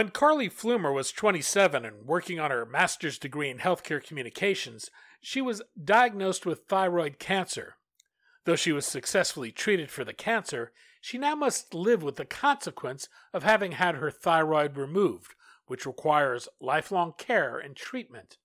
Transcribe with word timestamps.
When 0.00 0.08
Carly 0.08 0.48
Flumer 0.48 0.94
was 0.94 1.12
27 1.12 1.84
and 1.84 2.06
working 2.06 2.40
on 2.40 2.50
her 2.50 2.64
master's 2.64 3.18
degree 3.18 3.50
in 3.50 3.58
healthcare 3.58 4.02
communications, 4.02 4.90
she 5.20 5.42
was 5.42 5.60
diagnosed 5.84 6.46
with 6.46 6.64
thyroid 6.64 7.18
cancer. 7.18 7.76
Though 8.46 8.56
she 8.56 8.72
was 8.72 8.86
successfully 8.86 9.52
treated 9.52 9.90
for 9.90 10.02
the 10.02 10.14
cancer, 10.14 10.72
she 11.02 11.18
now 11.18 11.34
must 11.34 11.74
live 11.74 12.02
with 12.02 12.16
the 12.16 12.24
consequence 12.24 13.10
of 13.34 13.42
having 13.42 13.72
had 13.72 13.96
her 13.96 14.10
thyroid 14.10 14.78
removed, 14.78 15.34
which 15.66 15.84
requires 15.84 16.48
lifelong 16.62 17.12
care 17.18 17.58
and 17.58 17.76
treatment. 17.76 18.38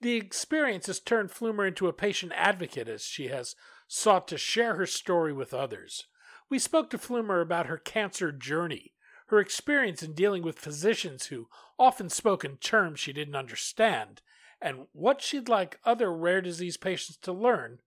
The 0.00 0.16
experience 0.16 0.86
has 0.86 1.00
turned 1.00 1.32
Flumer 1.32 1.68
into 1.68 1.86
a 1.86 1.92
patient 1.92 2.32
advocate 2.34 2.88
as 2.88 3.02
she 3.02 3.28
has 3.28 3.56
sought 3.86 4.26
to 4.28 4.38
share 4.38 4.76
her 4.76 4.86
story 4.86 5.34
with 5.34 5.52
others. 5.52 6.06
We 6.48 6.58
spoke 6.58 6.88
to 6.88 6.98
Flumer 6.98 7.42
about 7.42 7.66
her 7.66 7.76
cancer 7.76 8.32
journey, 8.32 8.93
her 9.26 9.38
experience 9.38 10.02
in 10.02 10.12
dealing 10.12 10.42
with 10.42 10.58
physicians 10.58 11.26
who 11.26 11.48
often 11.78 12.08
spoke 12.08 12.44
in 12.44 12.56
terms 12.56 13.00
she 13.00 13.12
didn't 13.12 13.36
understand, 13.36 14.20
and 14.60 14.86
what 14.92 15.22
she'd 15.22 15.48
like 15.48 15.78
other 15.84 16.12
rare 16.12 16.40
disease 16.40 16.76
patients 16.76 17.16
to 17.18 17.32
learn 17.32 17.78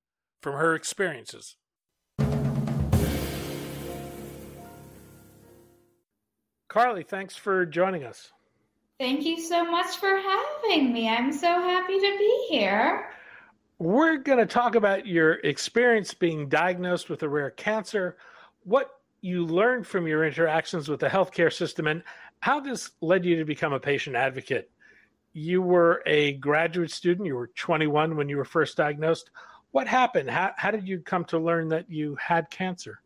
from 0.41 0.53
her 0.53 0.75
experiences. 0.75 1.55
Carly, 6.67 7.03
thanks 7.03 7.35
for 7.35 7.65
joining 7.65 8.03
us. 8.03 8.31
Thank 8.99 9.25
you 9.25 9.39
so 9.39 9.63
much 9.63 9.97
for 9.97 10.17
having 10.17 10.91
me. 10.91 11.07
I'm 11.07 11.31
so 11.31 11.47
happy 11.47 11.99
to 11.99 12.17
be 12.17 12.47
here. 12.49 13.09
We're 13.79 14.17
going 14.17 14.39
to 14.39 14.45
talk 14.45 14.75
about 14.75 15.05
your 15.05 15.33
experience 15.35 16.13
being 16.13 16.49
diagnosed 16.49 17.09
with 17.09 17.21
a 17.23 17.29
rare 17.29 17.51
cancer, 17.51 18.17
what 18.63 18.96
you 19.21 19.45
learned 19.45 19.87
from 19.87 20.07
your 20.07 20.25
interactions 20.25 20.87
with 20.89 20.99
the 20.99 21.07
healthcare 21.07 21.51
system, 21.51 21.87
and 21.87 22.03
how 22.39 22.59
this 22.59 22.91
led 23.01 23.25
you 23.25 23.37
to 23.37 23.45
become 23.45 23.73
a 23.73 23.79
patient 23.79 24.15
advocate 24.15 24.69
you 25.37 25.61
were 25.61 26.01
a 26.07 26.33
graduate 26.33 26.89
student. 26.89 27.27
You 27.27 27.35
were 27.35 27.51
21 27.55 28.15
when 28.15 28.27
you 28.27 28.37
were 28.37 28.45
first 28.45 28.75
diagnosed. 28.75 29.29
What 29.69 29.87
happened? 29.87 30.31
How, 30.31 30.51
how 30.57 30.71
did 30.71 30.87
you 30.87 30.99
come 30.99 31.25
to 31.25 31.37
learn 31.37 31.67
that 31.69 31.89
you 31.91 32.17
had 32.19 32.49
cancer? 32.49 33.01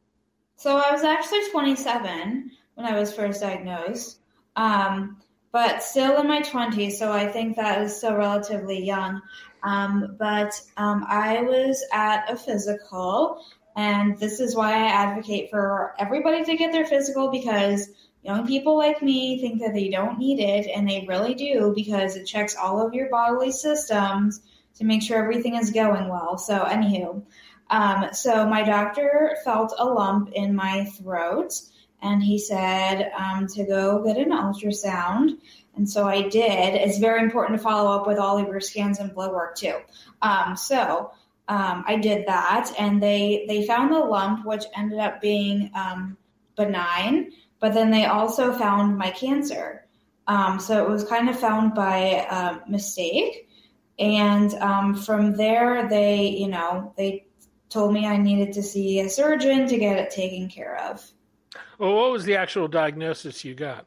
So 0.56 0.78
I 0.78 0.92
was 0.94 1.04
actually 1.04 1.50
27 1.52 2.52
when 2.76 2.86
I 2.86 2.98
was 2.98 3.14
first 3.14 3.42
diagnosed, 3.42 4.22
um, 4.56 5.22
but 5.52 5.84
still 5.84 6.22
in 6.22 6.28
my 6.28 6.42
20s. 6.42 6.94
So 6.94 7.12
I 7.12 7.28
think 7.28 7.58
that 7.58 7.82
is 7.82 7.98
still 7.98 8.16
relatively 8.16 8.82
young. 8.82 9.22
Um, 9.64 10.16
but 10.18 10.54
um, 10.78 11.04
I 11.10 11.42
was 11.42 11.84
at 11.92 12.32
a 12.32 12.38
physical, 12.38 13.44
and 13.76 14.18
this 14.20 14.40
is 14.40 14.56
why 14.56 14.74
I 14.74 14.88
advocate 14.88 15.50
for 15.50 15.94
everybody 16.00 16.44
to 16.44 16.58
get 16.58 16.72
their 16.72 16.86
physical 16.86 17.32
because 17.32 17.90
Young 18.24 18.46
people 18.46 18.78
like 18.78 19.02
me 19.02 19.40
think 19.42 19.60
that 19.62 19.74
they 19.74 19.90
don't 19.90 20.20
need 20.20 20.40
it, 20.40 20.68
and 20.68 20.88
they 20.88 21.06
really 21.08 21.34
do 21.34 21.74
because 21.76 22.16
it 22.16 22.26
checks 22.26 22.56
all 22.56 22.86
of 22.86 22.94
your 22.94 23.10
bodily 23.10 23.52
systems 23.52 24.42
to 24.76 24.86
make 24.86 25.02
sure 25.02 25.22
everything 25.22 25.56
is 25.56 25.72
going 25.72 26.08
well. 26.08 26.38
So, 26.38 26.60
anywho, 26.60 27.24
um, 27.72 28.10
so 28.14 28.48
my 28.48 28.62
doctor 28.62 29.38
felt 29.44 29.74
a 29.78 29.86
lump 29.86 30.32
in 30.34 30.56
my 30.56 30.86
throat, 30.86 31.54
and 32.04 32.22
he 32.22 32.38
said 32.38 33.12
um, 33.18 33.48
to 33.56 33.66
go 33.66 34.04
get 34.04 34.18
an 34.18 34.32
ultrasound. 34.32 35.40
And 35.76 35.90
so 35.90 36.06
I 36.06 36.28
did. 36.28 36.76
It's 36.76 37.00
very 37.00 37.24
important 37.24 37.58
to 37.58 37.64
follow 37.64 37.98
up 37.98 38.06
with 38.06 38.20
all 38.20 38.38
of 38.38 38.48
your 38.48 38.60
scans 38.60 39.00
and 39.00 39.16
blood 39.16 39.32
work 39.32 39.56
too. 39.56 39.78
Um, 40.22 40.56
so 40.56 41.12
um, 41.52 41.84
I 41.86 41.98
did 41.98 42.26
that, 42.28 42.72
and 42.80 43.02
they 43.02 43.46
they 43.48 43.66
found 43.66 43.94
the 43.94 44.00
lump, 44.00 44.46
which 44.46 44.64
ended 44.76 45.00
up 45.00 45.22
being 45.22 45.72
um, 45.76 46.18
benign 46.56 47.32
but 47.62 47.76
then 47.76 47.92
they 47.92 48.06
also 48.06 48.52
found 48.52 48.98
my 48.98 49.12
cancer. 49.12 49.86
Um, 50.28 50.60
so 50.60 50.84
it 50.84 50.90
was 50.90 51.06
kind 51.06 51.30
of 51.30 51.40
found 51.40 51.74
by 51.74 52.26
uh, 52.30 52.60
mistake. 52.68 53.48
And 53.98 54.54
um, 54.56 54.96
from 54.96 55.38
there, 55.38 55.88
they, 55.88 56.28
you 56.28 56.48
know, 56.48 56.94
they 56.98 57.28
told 57.70 57.94
me 57.94 58.06
I 58.06 58.18
needed 58.18 58.54
to 58.54 58.64
see 58.64 59.00
a 59.00 59.10
surgeon 59.10 59.68
to 59.68 59.78
get 59.78 59.98
it 59.98 60.10
taken 60.10 60.50
care 60.50 60.76
of. 60.90 61.08
Well, 61.78 61.94
what 61.94 62.12
was 62.12 62.26
the 62.26 62.36
actual 62.36 62.68
diagnosis 62.68 63.46
you 63.46 63.54
got? 63.54 63.86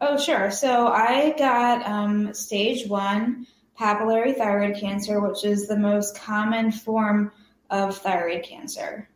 Oh, 0.00 0.18
sure. 0.18 0.50
So 0.50 0.88
I 0.88 1.34
got 1.38 1.86
um, 1.86 2.34
stage 2.34 2.88
one 2.88 3.46
papillary 3.78 4.36
thyroid 4.36 4.76
cancer, 4.76 5.20
which 5.20 5.44
is 5.44 5.66
the 5.66 5.76
most 5.76 6.16
common 6.16 6.70
form 6.70 7.32
of 7.70 7.96
thyroid 7.98 8.44
cancer. 8.44 9.08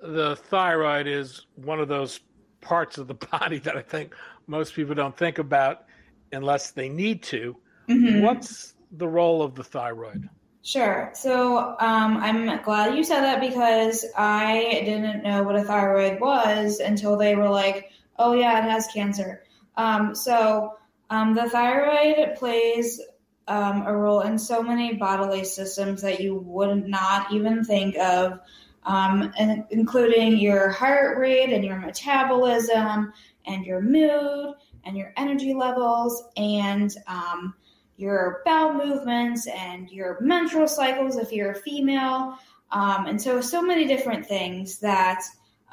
The 0.00 0.36
thyroid 0.36 1.06
is 1.06 1.46
one 1.56 1.80
of 1.80 1.88
those 1.88 2.20
parts 2.60 2.98
of 2.98 3.08
the 3.08 3.14
body 3.32 3.58
that 3.58 3.76
I 3.76 3.82
think 3.82 4.14
most 4.46 4.74
people 4.74 4.94
don't 4.94 5.16
think 5.16 5.38
about 5.38 5.84
unless 6.32 6.70
they 6.70 6.88
need 6.88 7.22
to. 7.24 7.56
Mm-hmm. 7.88 8.22
What's 8.22 8.74
the 8.92 9.08
role 9.08 9.42
of 9.42 9.54
the 9.54 9.64
thyroid? 9.64 10.28
Sure. 10.62 11.10
So 11.14 11.76
um, 11.80 12.18
I'm 12.18 12.62
glad 12.62 12.94
you 12.94 13.02
said 13.02 13.22
that 13.22 13.40
because 13.40 14.04
I 14.16 14.82
didn't 14.84 15.22
know 15.22 15.42
what 15.42 15.56
a 15.56 15.64
thyroid 15.64 16.20
was 16.20 16.80
until 16.80 17.16
they 17.16 17.36
were 17.36 17.48
like, 17.48 17.90
oh, 18.18 18.32
yeah, 18.32 18.58
it 18.58 18.70
has 18.70 18.86
cancer. 18.88 19.44
Um, 19.76 20.14
so 20.14 20.76
um, 21.10 21.34
the 21.34 21.48
thyroid 21.48 22.36
plays 22.36 23.00
um, 23.48 23.86
a 23.86 23.96
role 23.96 24.20
in 24.20 24.38
so 24.38 24.62
many 24.62 24.94
bodily 24.94 25.44
systems 25.44 26.02
that 26.02 26.20
you 26.20 26.36
would 26.36 26.86
not 26.86 27.32
even 27.32 27.64
think 27.64 27.96
of 27.96 28.38
um, 28.84 29.32
and 29.38 29.64
including 29.70 30.38
your 30.38 30.70
heart 30.70 31.18
rate 31.18 31.52
and 31.52 31.64
your 31.64 31.78
metabolism 31.78 33.12
and 33.46 33.64
your 33.64 33.80
mood 33.80 34.54
and 34.84 34.96
your 34.96 35.12
energy 35.16 35.54
levels 35.54 36.24
and 36.36 36.96
um, 37.06 37.54
your 37.96 38.42
bowel 38.44 38.72
movements 38.72 39.46
and 39.46 39.90
your 39.90 40.18
menstrual 40.20 40.68
cycles 40.68 41.16
if 41.16 41.32
you're 41.32 41.52
a 41.52 41.60
female. 41.60 42.38
Um, 42.70 43.06
and 43.06 43.20
so, 43.20 43.40
so 43.40 43.60
many 43.60 43.86
different 43.86 44.26
things 44.26 44.78
that 44.78 45.22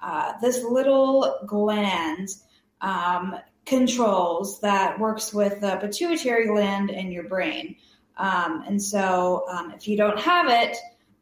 uh, 0.02 0.34
this 0.42 0.63
little 0.63 1.40
gland 1.46 2.30
um, 2.81 3.36
controls 3.66 4.62
that 4.62 5.00
works 5.00 5.34
with 5.34 5.59
the 5.62 5.78
pituitary 5.78 6.48
gland 6.48 6.89
in 6.89 7.12
your 7.12 7.24
brain. 7.24 7.75
Um, 8.18 8.63
and 8.68 8.81
so, 8.81 9.45
um, 9.50 9.72
if 9.72 9.88
you 9.88 9.98
don't 9.98 10.19
have 10.19 10.48
it, 10.50 10.78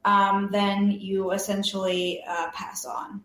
um, 0.06 0.50
then 0.51 0.91
you 0.91 1.31
essentially 1.31 2.23
uh, 2.27 2.51
pass 2.51 2.85
on. 2.85 3.23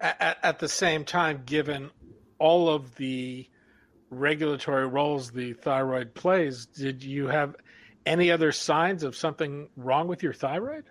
At, 0.00 0.38
at, 0.42 0.58
the 0.58 0.68
same 0.68 1.04
time, 1.04 1.42
given 1.44 1.90
all 2.38 2.70
of 2.70 2.94
the 2.94 3.46
regulatory 4.08 4.86
roles 4.86 5.30
the 5.30 5.52
thyroid 5.52 6.14
plays, 6.14 6.66
did 6.66 7.02
you 7.02 7.26
have 7.26 7.56
any 8.06 8.30
other 8.30 8.52
signs 8.52 9.02
of 9.02 9.14
something 9.14 9.68
wrong 9.76 10.08
with 10.08 10.22
your 10.22 10.32
thyroid? 10.32 10.84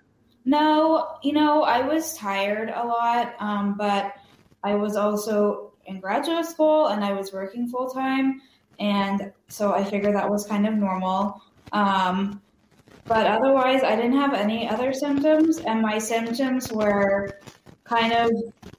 No, 0.45 1.07
you 1.23 1.33
know, 1.33 1.63
I 1.63 1.81
was 1.87 2.15
tired 2.15 2.69
a 2.69 2.85
lot, 2.85 3.33
um, 3.39 3.75
but 3.77 4.13
I 4.63 4.75
was 4.75 4.95
also 4.95 5.68
in 5.89 5.99
graduate 5.99 6.45
school 6.45 6.87
and 6.87 7.03
I 7.03 7.13
was 7.13 7.33
working 7.33 7.67
full 7.67 7.89
time. 7.89 8.41
And 8.79 9.33
so 9.49 9.73
I 9.73 9.83
figured 9.83 10.15
that 10.15 10.29
was 10.29 10.45
kind 10.45 10.65
of 10.67 10.73
normal. 10.75 11.41
Um, 11.71 12.41
but 13.07 13.25
otherwise, 13.27 13.83
I 13.83 13.95
didn't 13.95 14.17
have 14.17 14.33
any 14.33 14.69
other 14.69 14.93
symptoms, 14.93 15.57
and 15.59 15.81
my 15.81 15.97
symptoms 15.97 16.71
were 16.71 17.39
kind 17.83 18.13
of 18.13 18.29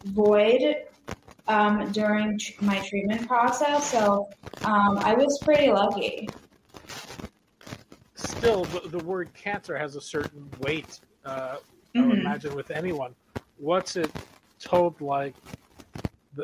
void 0.05 0.77
um, 1.49 1.91
during 1.91 2.39
tr- 2.39 2.65
my 2.65 2.79
treatment 2.89 3.27
process, 3.27 3.91
so 3.91 4.29
um, 4.65 4.99
I 4.99 5.15
was 5.15 5.43
pretty 5.45 5.71
lucky. 5.73 6.29
Still, 8.15 8.65
the, 8.67 8.89
the 8.89 9.05
word 9.05 9.35
cancer 9.35 9.77
has 9.77 9.97
a 9.97 10.01
certain 10.01 10.49
weight. 10.61 11.01
Uh, 11.25 11.57
I 11.97 12.01
would 12.01 12.19
Mhm. 12.19 12.21
imagine 12.21 12.55
with 12.55 12.71
anyone. 12.71 13.15
What's 13.59 13.97
it 13.97 14.13
told 14.61 15.01
like? 15.01 15.35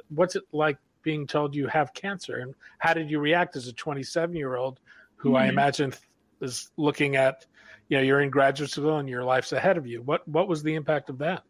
What's 0.08 0.36
it 0.36 0.44
like 0.52 0.78
being 1.02 1.26
told 1.26 1.54
you 1.54 1.68
have 1.68 1.94
cancer, 1.94 2.36
and 2.38 2.54
how 2.78 2.94
did 2.94 3.10
you 3.10 3.20
react 3.20 3.56
as 3.56 3.68
a 3.68 3.72
27 3.72 4.34
year 4.34 4.56
old 4.56 4.80
who 5.16 5.36
I 5.36 5.46
Mhm. 5.46 5.50
imagine 5.50 5.94
is 6.40 6.70
looking 6.76 7.16
at, 7.16 7.46
you 7.88 7.96
know, 7.96 8.02
you're 8.02 8.20
in 8.20 8.30
graduate 8.30 8.70
school 8.70 8.98
and 8.98 9.08
your 9.08 9.24
life's 9.24 9.52
ahead 9.52 9.76
of 9.78 9.86
you. 9.86 10.02
What 10.02 10.26
what 10.28 10.48
was 10.48 10.62
the 10.62 10.74
impact 10.74 11.10
of 11.10 11.18
that? 11.18 11.42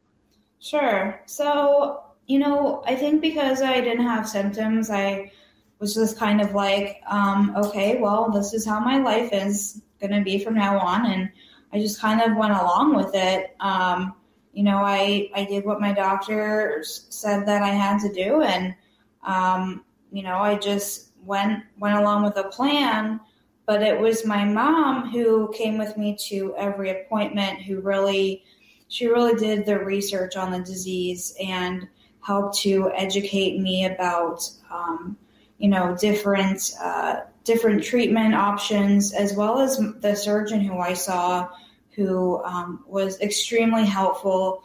Sure. 0.60 1.20
So, 1.26 2.02
you 2.26 2.38
know, 2.38 2.82
I 2.86 2.96
think 2.96 3.20
because 3.20 3.62
I 3.62 3.80
didn't 3.80 4.06
have 4.06 4.28
symptoms, 4.28 4.90
I 4.90 5.32
was 5.78 5.94
just 5.94 6.18
kind 6.18 6.40
of 6.40 6.54
like, 6.54 7.00
um, 7.06 7.54
okay, 7.56 7.98
well, 8.00 8.30
this 8.30 8.54
is 8.54 8.66
how 8.66 8.80
my 8.80 8.98
life 8.98 9.32
is 9.32 9.82
going 10.00 10.12
to 10.12 10.22
be 10.22 10.42
from 10.42 10.54
now 10.54 10.78
on. 10.78 11.06
And 11.06 11.30
I 11.72 11.78
just 11.78 12.00
kind 12.00 12.20
of 12.22 12.36
went 12.36 12.52
along 12.52 12.94
with 12.94 13.14
it. 13.14 13.54
Um, 13.60 14.14
you 14.56 14.62
know, 14.62 14.78
I, 14.78 15.30
I 15.34 15.44
did 15.44 15.66
what 15.66 15.82
my 15.82 15.92
doctor 15.92 16.82
said 16.82 17.44
that 17.44 17.62
I 17.62 17.68
had 17.68 18.00
to 18.00 18.10
do. 18.10 18.40
And, 18.40 18.74
um, 19.22 19.84
you 20.10 20.22
know, 20.22 20.38
I 20.38 20.54
just 20.56 21.10
went, 21.26 21.62
went 21.78 21.98
along 21.98 22.24
with 22.24 22.38
a 22.38 22.44
plan. 22.44 23.20
But 23.66 23.82
it 23.82 24.00
was 24.00 24.24
my 24.24 24.46
mom 24.46 25.10
who 25.10 25.52
came 25.52 25.76
with 25.76 25.98
me 25.98 26.16
to 26.28 26.54
every 26.56 26.88
appointment 26.88 27.60
who 27.60 27.80
really 27.80 28.44
she 28.88 29.08
really 29.08 29.34
did 29.34 29.66
the 29.66 29.78
research 29.78 30.36
on 30.36 30.52
the 30.52 30.60
disease 30.60 31.36
and 31.42 31.86
helped 32.20 32.56
to 32.60 32.90
educate 32.94 33.60
me 33.60 33.84
about 33.84 34.48
um, 34.70 35.18
you 35.58 35.68
know 35.68 35.96
different 36.00 36.72
uh, 36.80 37.22
different 37.44 37.82
treatment 37.82 38.34
options 38.34 39.12
as 39.12 39.34
well 39.34 39.58
as 39.58 39.78
the 40.00 40.14
surgeon 40.14 40.60
who 40.60 40.78
I 40.78 40.94
saw 40.94 41.48
who 41.96 42.44
um, 42.44 42.84
was 42.87 43.20
extremely 43.20 43.84
helpful 43.84 44.62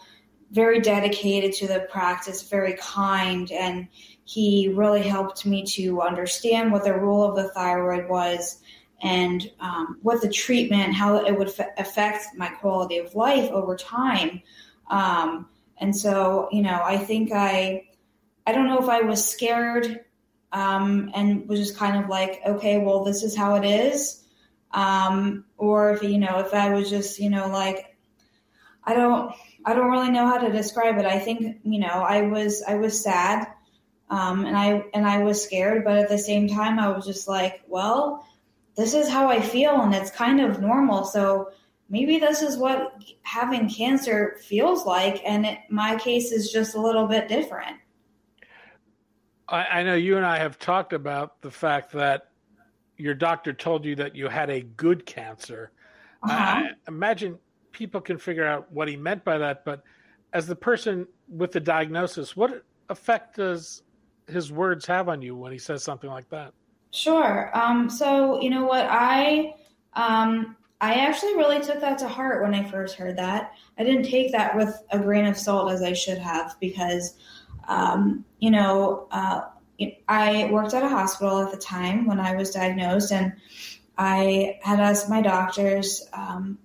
very 0.51 0.81
dedicated 0.81 1.53
to 1.53 1.65
the 1.65 1.87
practice 1.89 2.43
very 2.43 2.73
kind 2.73 3.51
and 3.53 3.87
he 4.25 4.71
really 4.75 5.01
helped 5.01 5.45
me 5.45 5.63
to 5.63 6.01
understand 6.01 6.71
what 6.71 6.83
the 6.83 6.93
role 6.93 7.23
of 7.23 7.35
the 7.35 7.49
thyroid 7.49 8.07
was 8.09 8.61
and 9.01 9.49
um, 9.59 9.97
what 10.01 10.21
the 10.21 10.29
treatment, 10.29 10.93
how 10.93 11.25
it 11.25 11.37
would 11.37 11.47
f- 11.47 11.69
affect 11.77 12.27
my 12.37 12.47
quality 12.47 12.97
of 12.97 13.15
life 13.15 13.49
over 13.51 13.75
time. 13.75 14.41
Um, 14.89 15.49
and 15.77 15.95
so, 15.95 16.47
you 16.51 16.61
know, 16.61 16.81
I 16.83 16.97
think 16.97 17.31
I, 17.33 17.87
I 18.45 18.51
don't 18.51 18.67
know 18.67 18.79
if 18.79 18.89
I 18.89 19.01
was 19.01 19.27
scared 19.27 20.05
um, 20.51 21.11
and 21.15 21.47
was 21.47 21.59
just 21.59 21.77
kind 21.77 22.03
of 22.03 22.09
like, 22.09 22.41
okay, 22.45 22.77
well, 22.77 23.03
this 23.03 23.23
is 23.23 23.35
how 23.35 23.55
it 23.55 23.65
is. 23.65 24.23
Um, 24.73 25.45
or 25.57 25.91
if, 25.91 26.03
you 26.03 26.17
know, 26.17 26.39
if 26.39 26.53
I 26.53 26.69
was 26.73 26.89
just, 26.89 27.19
you 27.19 27.29
know, 27.29 27.47
like, 27.47 27.97
I 28.83 28.93
don't, 28.93 29.33
I 29.65 29.73
don't 29.73 29.91
really 29.91 30.11
know 30.11 30.25
how 30.25 30.37
to 30.37 30.51
describe 30.51 30.97
it. 30.97 31.05
I 31.05 31.19
think, 31.19 31.57
you 31.63 31.79
know, 31.79 31.87
I 31.87 32.23
was, 32.23 32.63
I 32.67 32.75
was 32.75 33.01
sad. 33.01 33.47
Um, 34.09 34.45
and 34.45 34.57
I, 34.57 34.83
and 34.93 35.05
I 35.07 35.23
was 35.23 35.41
scared, 35.41 35.83
but 35.85 35.97
at 35.97 36.09
the 36.09 36.17
same 36.17 36.47
time, 36.47 36.79
I 36.79 36.89
was 36.89 37.05
just 37.05 37.27
like, 37.27 37.63
well, 37.67 38.25
this 38.75 38.93
is 38.93 39.07
how 39.07 39.29
I 39.29 39.41
feel 39.41 39.81
and 39.81 39.93
it's 39.93 40.11
kind 40.11 40.41
of 40.41 40.61
normal. 40.61 41.05
So 41.05 41.51
maybe 41.89 42.19
this 42.19 42.41
is 42.41 42.57
what 42.57 42.93
having 43.21 43.69
cancer 43.69 44.37
feels 44.41 44.85
like. 44.85 45.21
And 45.25 45.45
it, 45.45 45.59
my 45.69 45.95
case 45.97 46.31
is 46.31 46.51
just 46.51 46.75
a 46.75 46.81
little 46.81 47.07
bit 47.07 47.27
different. 47.27 47.77
I, 49.47 49.65
I 49.65 49.83
know 49.83 49.95
you 49.95 50.17
and 50.17 50.25
I 50.25 50.39
have 50.39 50.57
talked 50.57 50.93
about 50.93 51.41
the 51.41 51.51
fact 51.51 51.91
that 51.91 52.30
your 53.01 53.13
doctor 53.13 53.51
told 53.51 53.83
you 53.83 53.95
that 53.95 54.15
you 54.15 54.27
had 54.27 54.49
a 54.49 54.61
good 54.61 55.05
cancer. 55.05 55.71
Uh-huh. 56.23 56.33
I, 56.35 56.69
imagine 56.87 57.37
people 57.71 57.99
can 57.99 58.17
figure 58.17 58.45
out 58.45 58.71
what 58.71 58.87
he 58.87 58.95
meant 58.95 59.23
by 59.23 59.37
that, 59.37 59.65
but 59.65 59.83
as 60.33 60.47
the 60.47 60.55
person 60.55 61.07
with 61.27 61.51
the 61.51 61.59
diagnosis, 61.59 62.35
what 62.35 62.63
effect 62.89 63.35
does 63.37 63.83
his 64.27 64.51
words 64.51 64.85
have 64.85 65.09
on 65.09 65.21
you 65.21 65.35
when 65.35 65.51
he 65.51 65.57
says 65.57 65.83
something 65.83 66.09
like 66.09 66.29
that? 66.29 66.53
Sure. 66.91 67.51
Um, 67.57 67.89
so 67.89 68.41
you 68.41 68.49
know 68.49 68.65
what 68.65 68.85
I 68.89 69.55
um, 69.93 70.55
I 70.81 70.95
actually 70.95 71.35
really 71.35 71.61
took 71.61 71.79
that 71.81 71.97
to 71.99 72.07
heart 72.07 72.43
when 72.43 72.53
I 72.53 72.69
first 72.69 72.95
heard 72.95 73.17
that. 73.17 73.53
I 73.77 73.83
didn't 73.83 74.03
take 74.03 74.31
that 74.33 74.55
with 74.55 74.83
a 74.91 74.99
grain 74.99 75.25
of 75.25 75.37
salt 75.37 75.71
as 75.71 75.81
I 75.81 75.93
should 75.93 76.17
have 76.17 76.55
because 76.59 77.15
um, 77.67 78.25
you 78.39 78.51
know 78.51 79.07
uh, 79.11 79.41
I 80.07 80.49
worked 80.51 80.73
at 80.73 80.83
a 80.83 80.89
hospital 80.89 81.39
at 81.39 81.51
the 81.51 81.57
time 81.57 82.05
when 82.05 82.19
I 82.19 82.35
was 82.35 82.51
diagnosed, 82.51 83.11
and 83.11 83.33
I 83.97 84.59
had 84.61 84.79
asked 84.79 85.09
my 85.09 85.21
doctors. 85.21 86.07
Um, 86.13 86.57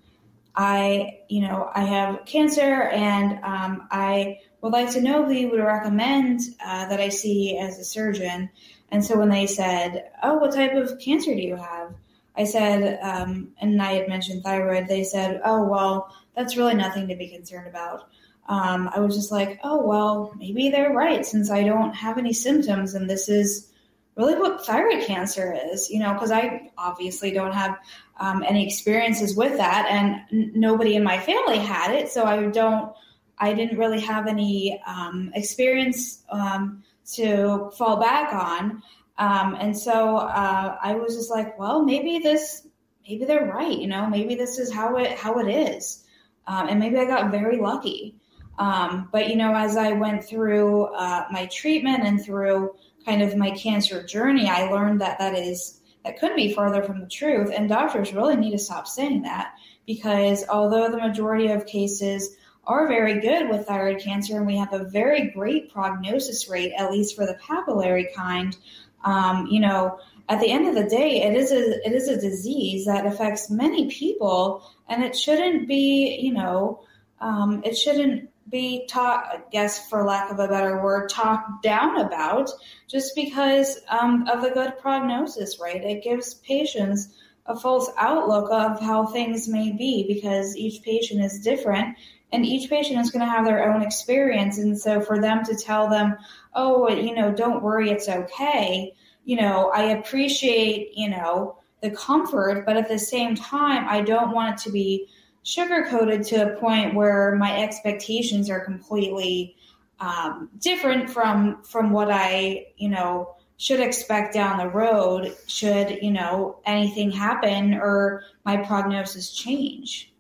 I 0.55 1.21
you 1.29 1.43
know 1.43 1.71
I 1.75 1.85
have 1.85 2.25
cancer, 2.25 2.83
and 2.83 3.39
um, 3.45 3.89
I 3.91 4.41
would 4.63 4.73
like 4.73 4.91
to 4.93 5.01
know 5.01 5.25
who 5.25 5.33
you 5.33 5.51
would 5.51 5.61
recommend 5.61 6.41
uh, 6.65 6.89
that 6.89 7.01
I 7.01 7.11
see 7.11 7.59
as 7.59 7.79
a 7.79 7.85
surgeon. 7.85 8.51
And 8.91 9.05
so 9.05 9.19
when 9.19 9.29
they 9.29 9.47
said, 9.47 10.11
"Oh, 10.23 10.39
what 10.39 10.55
type 10.55 10.75
of 10.75 10.99
cancer 10.99 11.35
do 11.35 11.43
you 11.43 11.57
have?" 11.57 11.95
I 12.39 12.45
said, 12.45 12.99
um, 13.03 13.53
and 13.61 13.81
I 13.81 13.93
had 13.95 14.09
mentioned 14.09 14.43
thyroid. 14.43 14.89
They 14.89 15.05
said, 15.05 15.41
"Oh, 15.45 15.65
well, 15.65 16.15
that's 16.35 16.57
really 16.57 16.75
nothing 16.75 17.09
to 17.09 17.17
be 17.17 17.29
concerned 17.29 17.67
about." 17.67 18.09
Um, 18.49 18.91
I 18.95 19.01
was 19.01 19.15
just 19.15 19.33
like, 19.33 19.59
"Oh, 19.65 19.85
well, 19.85 20.33
maybe 20.37 20.71
they're 20.71 20.93
right 20.93 21.25
since 21.25 21.51
I 21.51 21.63
don't 21.65 21.93
have 21.95 22.19
any 22.19 22.33
symptoms, 22.33 22.95
and 22.95 23.09
this 23.09 23.29
is 23.29 23.73
really 24.17 24.35
what 24.35 24.65
thyroid 24.65 25.05
cancer 25.07 25.57
is." 25.73 25.91
You 25.91 26.01
know, 26.01 26.15
because 26.15 26.31
I 26.31 26.71
obviously 26.79 27.33
don't 27.33 27.53
have 27.53 27.79
um, 28.19 28.43
any 28.47 28.65
experiences 28.67 29.37
with 29.37 29.57
that, 29.57 29.87
and 29.91 30.21
n- 30.33 30.53
nobody 30.55 30.97
in 30.97 31.03
my 31.03 31.19
family 31.19 31.59
had 31.59 31.95
it, 31.95 32.11
so 32.11 32.25
I 32.25 32.47
don't. 32.47 32.93
I 33.39 33.53
didn't 33.53 33.79
really 33.79 34.01
have 34.01 34.27
any 34.27 34.81
um, 34.87 35.31
experience 35.35 36.25
um, 36.31 36.83
to 37.13 37.71
fall 37.77 38.01
back 38.01 38.33
on. 38.33 38.83
Um, 39.19 39.57
and 39.61 39.77
so 39.77 40.17
uh, 40.17 40.77
I 40.83 40.95
was 40.95 41.17
just 41.17 41.31
like, 41.31 41.59
well, 41.59 41.83
maybe 41.83 42.19
this, 42.19 42.67
maybe 43.09 43.25
they're 43.25 43.47
right. 43.47 43.77
You 43.77 43.87
know, 43.87 44.07
maybe 44.07 44.35
this 44.35 44.59
is 44.59 44.73
how 44.73 44.97
it 44.97 45.19
how 45.19 45.39
it 45.39 45.49
is, 45.49 46.05
um, 46.47 46.69
and 46.69 46.79
maybe 46.79 46.99
I 46.99 47.07
got 47.07 47.31
very 47.31 47.59
lucky. 47.59 48.17
Um, 48.59 49.09
but 49.13 49.29
you 49.29 49.37
know, 49.37 49.55
as 49.55 49.77
I 49.77 49.93
went 49.93 50.25
through 50.25 50.85
uh, 50.87 51.27
my 51.31 51.47
treatment 51.47 52.05
and 52.05 52.23
through 52.23 52.75
kind 53.05 53.23
of 53.23 53.37
my 53.37 53.51
cancer 53.51 54.03
journey, 54.03 54.49
I 54.49 54.71
learned 54.71 55.01
that 55.01 55.19
that 55.19 55.35
is 55.35 55.81
that 56.05 56.19
couldn't 56.19 56.37
be 56.37 56.55
further 56.55 56.83
from 56.83 57.01
the 57.01 57.07
truth. 57.07 57.51
And 57.55 57.69
doctors 57.69 58.15
really 58.15 58.37
need 58.37 58.53
to 58.53 58.59
stop 58.59 58.87
saying 58.87 59.23
that 59.23 59.53
because 59.87 60.45
although 60.49 60.89
the 60.91 60.99
majority 60.99 61.49
of 61.49 61.67
cases 61.67 62.37
are 62.67 62.89
very 62.89 63.21
good 63.21 63.49
with 63.49 63.67
thyroid 63.67 64.01
cancer, 64.01 64.37
and 64.37 64.47
we 64.47 64.57
have 64.57 64.73
a 64.73 64.85
very 64.85 65.31
great 65.31 65.73
prognosis 65.73 66.49
rate, 66.49 66.73
at 66.77 66.91
least 66.91 67.15
for 67.15 67.27
the 67.27 67.35
papillary 67.35 68.13
kind. 68.15 68.57
Um, 69.05 69.47
you 69.47 69.61
know, 69.61 70.01
at 70.29 70.41
the 70.41 70.51
end 70.51 70.67
of 70.67 70.75
the 70.75 70.89
day, 70.89 71.23
it 71.23 71.37
is 71.37 71.53
a 71.53 71.87
it 71.87 71.93
is 71.93 72.09
a 72.09 72.21
disease 72.21 72.87
that 72.87 73.07
affects 73.07 73.51
many 73.51 73.89
people, 73.89 74.69
and 74.89 75.05
it 75.05 75.17
shouldn't 75.17 75.69
be, 75.69 76.19
you 76.21 76.33
know, 76.33 76.83
um, 77.21 77.63
it 77.65 77.77
shouldn't 77.77 78.31
be 78.49 78.87
taught, 78.89 79.25
I 79.27 79.41
guess, 79.51 79.89
for 79.89 80.05
lack 80.05 80.31
of 80.31 80.39
a 80.39 80.49
better 80.49 80.83
word, 80.83 81.09
talked 81.09 81.63
down 81.63 82.01
about 82.01 82.51
just 82.87 83.15
because 83.15 83.79
um, 83.89 84.29
of 84.29 84.43
the 84.43 84.51
good 84.51 84.79
prognosis 84.79 85.59
rate. 85.61 85.83
It 85.83 86.05
gives 86.05 86.35
patients 86.35 87.09
a 87.47 87.59
false 87.59 87.91
outlook 87.97 88.51
of 88.51 88.81
how 88.81 89.07
things 89.07 89.49
may 89.49 89.73
be 89.73 90.05
because 90.07 90.57
each 90.57 90.83
patient 90.83 91.23
is 91.23 91.41
different 91.41 91.97
and 92.33 92.45
each 92.45 92.69
patient 92.69 93.01
is 93.01 93.11
going 93.11 93.25
to 93.25 93.31
have 93.31 93.45
their 93.45 93.73
own 93.73 93.83
experience 93.83 94.59
and 94.59 94.79
so 94.79 95.01
for 95.01 95.21
them 95.21 95.45
to 95.45 95.55
tell 95.55 95.89
them 95.89 96.17
oh 96.55 96.89
you 96.89 97.15
know 97.15 97.33
don't 97.33 97.63
worry 97.63 97.91
it's 97.91 98.09
okay 98.09 98.93
you 99.25 99.37
know 99.37 99.71
i 99.75 99.83
appreciate 99.83 100.91
you 100.97 101.09
know 101.09 101.57
the 101.83 101.91
comfort 101.91 102.65
but 102.67 102.77
at 102.77 102.89
the 102.89 102.99
same 102.99 103.35
time 103.35 103.87
i 103.89 104.01
don't 104.01 104.33
want 104.33 104.59
it 104.59 104.65
to 104.65 104.73
be 104.73 105.09
sugar 105.47 105.87
coated 105.89 106.25
to 106.25 106.37
a 106.37 106.57
point 106.61 106.95
where 106.95 107.37
my 107.37 107.63
expectations 107.63 108.51
are 108.51 108.61
completely 108.61 109.57
um, 110.01 110.51
different 110.59 111.09
from 111.09 111.63
from 111.63 111.91
what 111.91 112.11
i 112.11 112.67
you 112.77 112.89
know 112.89 113.35
should 113.57 113.81
expect 113.81 114.35
down 114.35 114.59
the 114.59 114.69
road 114.69 115.35
should 115.47 116.03
you 116.03 116.11
know 116.11 116.61
anything 116.67 117.11
happen 117.11 117.73
or 117.73 118.25
my 118.45 118.57
prognosis 118.57 119.31
change 119.33 120.13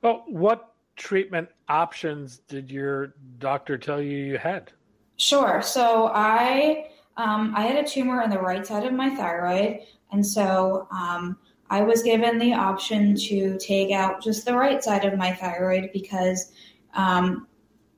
well 0.00 0.24
what 0.28 0.72
treatment 0.96 1.48
options 1.68 2.38
did 2.48 2.70
your 2.70 3.14
doctor 3.38 3.78
tell 3.78 4.00
you 4.00 4.16
you 4.16 4.38
had? 4.38 4.72
Sure. 5.18 5.62
So 5.62 6.10
I 6.12 6.88
um, 7.16 7.54
I 7.56 7.62
had 7.62 7.82
a 7.82 7.88
tumor 7.88 8.22
in 8.22 8.30
the 8.30 8.38
right 8.38 8.66
side 8.66 8.84
of 8.84 8.92
my 8.92 9.14
thyroid, 9.14 9.80
and 10.12 10.26
so 10.26 10.86
um, 10.90 11.38
I 11.68 11.82
was 11.82 12.02
given 12.02 12.38
the 12.38 12.54
option 12.54 13.16
to 13.16 13.58
take 13.58 13.90
out 13.92 14.22
just 14.22 14.44
the 14.44 14.54
right 14.54 14.82
side 14.82 15.04
of 15.04 15.18
my 15.18 15.32
thyroid 15.32 15.90
because 15.92 16.52
um, 16.94 17.46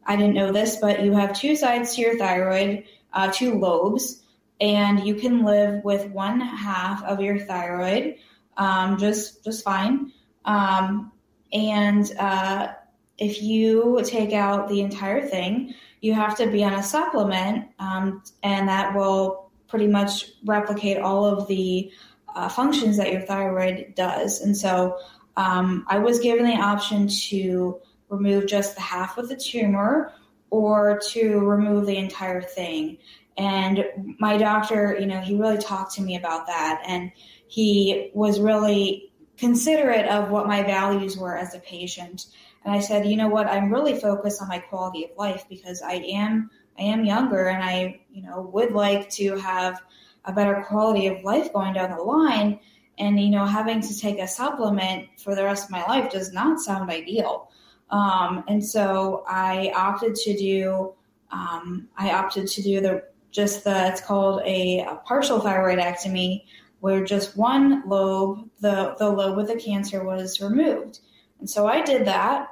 I 0.07 0.17
didn't 0.17 0.35
know 0.35 0.53
this, 0.53 0.77
but 0.77 1.03
you 1.03 1.13
have 1.13 1.39
two 1.39 1.55
sides 1.57 1.95
to 1.95 2.01
your 2.01 2.19
thyroid. 2.19 2.85
uh, 3.13 3.31
two 3.33 3.59
lobes, 3.59 4.23
and 4.61 5.07
you 5.07 5.15
can 5.15 5.45
live 5.45 5.83
with 5.85 6.11
one 6.11 6.41
half 6.41 7.03
of 7.05 7.21
your 7.21 7.39
thyroid 7.39 8.17
um, 8.59 8.99
just 8.99 9.43
just 9.45 9.65
fine. 9.65 10.13
Um, 10.45 11.13
and 11.53 12.11
uh, 12.19 12.73
if 13.17 13.41
you 13.43 14.03
take 14.05 14.33
out 14.33 14.69
the 14.69 14.81
entire 14.81 15.27
thing, 15.27 15.75
you 16.01 16.13
have 16.15 16.37
to 16.39 16.49
be 16.49 16.65
on 16.65 16.75
a 16.75 16.83
supplement, 16.83 17.69
um, 17.79 18.23
and 18.43 18.69
that 18.69 18.95
will 18.95 19.51
pretty 19.69 19.87
much 19.87 20.27
replicate 20.45 20.99
all 20.99 21.25
of 21.25 21.47
the 21.49 21.91
uh, 22.35 22.49
functions 22.49 22.97
that 22.97 23.13
your 23.13 23.23
thyroid 23.23 23.95
does. 23.95 24.41
And 24.41 24.57
so 24.57 24.99
um, 25.37 25.85
I 25.89 25.99
was 25.99 26.21
given 26.21 26.45
the 26.45 26.57
option 26.57 27.09
to 27.29 27.81
remove 28.09 28.47
just 28.47 28.75
the 28.75 28.81
half 28.81 29.19
of 29.19 29.29
the 29.29 29.37
tumor 29.37 30.13
or 30.51 31.01
to 31.11 31.39
remove 31.41 31.87
the 31.87 31.97
entire 31.97 32.43
thing. 32.43 32.99
And 33.37 33.85
my 34.19 34.37
doctor, 34.37 34.97
you 34.99 35.07
know, 35.07 35.21
he 35.21 35.37
really 35.37 35.59
talked 35.59 35.95
to 35.95 36.03
me 36.03 36.17
about 36.17 36.47
that. 36.47 36.83
And 36.87 37.13
he 37.47 38.11
was 38.15 38.41
really 38.41 39.13
considerate 39.37 40.07
of 40.07 40.31
what 40.31 40.49
my 40.49 40.63
values 40.63 41.17
were 41.17 41.37
as 41.37 41.55
a 41.55 41.61
patient. 41.61 42.27
And 42.65 42.75
I 42.75 42.81
said, 42.81 43.07
you 43.07 43.17
know 43.17 43.29
what, 43.29 43.47
I'm 43.47 43.73
really 43.73 43.99
focused 43.99 44.43
on 44.43 44.49
my 44.49 44.59
quality 44.59 45.05
of 45.05 45.11
life 45.17 45.45
because 45.49 45.81
I 45.83 45.95
am 45.95 46.51
I 46.79 46.83
am 46.83 47.05
younger 47.05 47.49
and 47.49 47.63
I, 47.63 48.01
you 48.13 48.23
know, 48.23 48.51
would 48.53 48.73
like 48.73 49.11
to 49.11 49.37
have 49.39 49.81
a 50.29 50.33
better 50.33 50.65
quality 50.69 51.09
of 51.09 51.25
life 51.25 51.53
going 51.53 51.73
down 51.73 51.91
the 51.91 52.03
line. 52.03 52.61
And, 52.99 53.19
you 53.19 53.31
know, 53.31 53.47
having 53.47 53.81
to 53.81 53.99
take 53.99 54.19
a 54.19 54.29
supplement 54.29 55.09
for 55.19 55.35
the 55.35 55.45
rest 55.45 55.65
of 55.65 55.71
my 55.71 55.85
life 55.87 56.11
does 56.11 56.33
not 56.33 56.61
sound 56.61 56.91
ideal. 56.91 57.51
Um, 57.91 58.45
and 58.49 58.65
so 58.65 59.25
I 59.27 59.73
opted 59.75 60.15
to 60.15 60.37
do, 60.37 60.93
um, 61.33 61.89
I 61.97 62.11
opted 62.11 62.47
to 62.49 62.63
do 62.63 62.81
the, 62.81 63.05
just 63.31 63.65
the, 63.65 63.89
it's 63.89 64.01
called 64.01 64.43
a, 64.45 64.81
a 64.81 64.97
partial 65.07 65.41
thyroidectomy, 65.41 66.45
where 66.81 67.05
just 67.05 67.37
one 67.37 67.83
lobe, 67.89 68.49
the, 68.61 68.95
the 68.99 69.09
lobe 69.09 69.37
with 69.37 69.49
the 69.49 69.57
cancer, 69.57 70.05
was 70.05 70.41
removed. 70.41 71.01
And 71.41 71.49
so 71.49 71.67
I 71.67 71.83
did 71.83 72.07
that. 72.07 72.49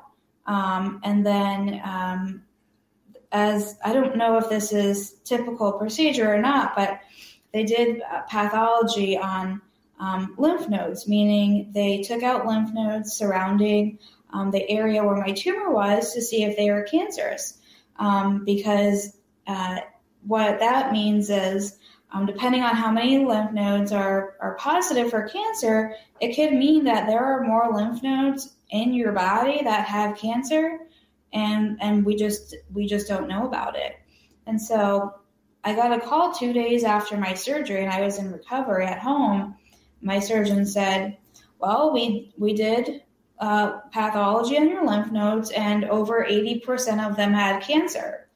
Um, 0.46 1.00
and 1.02 1.26
then, 1.26 1.80
um, 1.84 2.42
as 3.32 3.76
I 3.84 3.92
don't 3.92 4.16
know 4.16 4.38
if 4.38 4.48
this 4.48 4.72
is 4.72 5.16
typical 5.24 5.72
procedure 5.72 6.32
or 6.32 6.40
not, 6.40 6.76
but 6.76 7.00
they 7.56 7.64
did 7.64 8.02
pathology 8.28 9.16
on 9.16 9.62
um, 9.98 10.34
lymph 10.36 10.68
nodes, 10.68 11.08
meaning 11.08 11.70
they 11.72 12.02
took 12.02 12.22
out 12.22 12.46
lymph 12.46 12.70
nodes 12.74 13.14
surrounding 13.14 13.98
um, 14.30 14.50
the 14.50 14.68
area 14.68 15.02
where 15.02 15.16
my 15.16 15.32
tumor 15.32 15.70
was 15.70 16.12
to 16.12 16.20
see 16.20 16.44
if 16.44 16.54
they 16.54 16.70
were 16.70 16.82
cancerous. 16.82 17.56
Um, 17.98 18.44
because 18.44 19.16
uh, 19.46 19.78
what 20.26 20.58
that 20.58 20.92
means 20.92 21.30
is 21.30 21.78
um, 22.12 22.26
depending 22.26 22.62
on 22.62 22.74
how 22.74 22.92
many 22.92 23.24
lymph 23.24 23.52
nodes 23.52 23.90
are, 23.90 24.34
are 24.38 24.56
positive 24.56 25.08
for 25.08 25.26
cancer, 25.26 25.94
it 26.20 26.36
could 26.36 26.52
mean 26.52 26.84
that 26.84 27.06
there 27.06 27.24
are 27.24 27.42
more 27.42 27.72
lymph 27.72 28.02
nodes 28.02 28.54
in 28.68 28.92
your 28.92 29.12
body 29.12 29.62
that 29.64 29.86
have 29.86 30.18
cancer, 30.18 30.78
and 31.32 31.78
and 31.80 32.04
we 32.04 32.16
just 32.16 32.54
we 32.74 32.86
just 32.86 33.08
don't 33.08 33.28
know 33.28 33.46
about 33.46 33.76
it. 33.76 33.96
And 34.46 34.60
so 34.60 35.14
I 35.66 35.74
got 35.74 35.92
a 35.92 36.00
call 36.00 36.32
two 36.32 36.52
days 36.52 36.84
after 36.84 37.16
my 37.16 37.34
surgery, 37.34 37.82
and 37.82 37.92
I 37.92 38.00
was 38.00 38.18
in 38.18 38.30
recovery 38.30 38.86
at 38.86 39.00
home. 39.00 39.56
My 40.00 40.20
surgeon 40.20 40.64
said, 40.64 41.16
"Well, 41.58 41.92
we 41.92 42.32
we 42.38 42.54
did 42.54 43.02
uh, 43.40 43.80
pathology 43.92 44.56
on 44.58 44.68
your 44.68 44.86
lymph 44.86 45.10
nodes, 45.10 45.50
and 45.50 45.84
over 45.86 46.24
eighty 46.24 46.60
percent 46.60 47.00
of 47.00 47.16
them 47.16 47.32
had 47.32 47.64
cancer." 47.64 48.28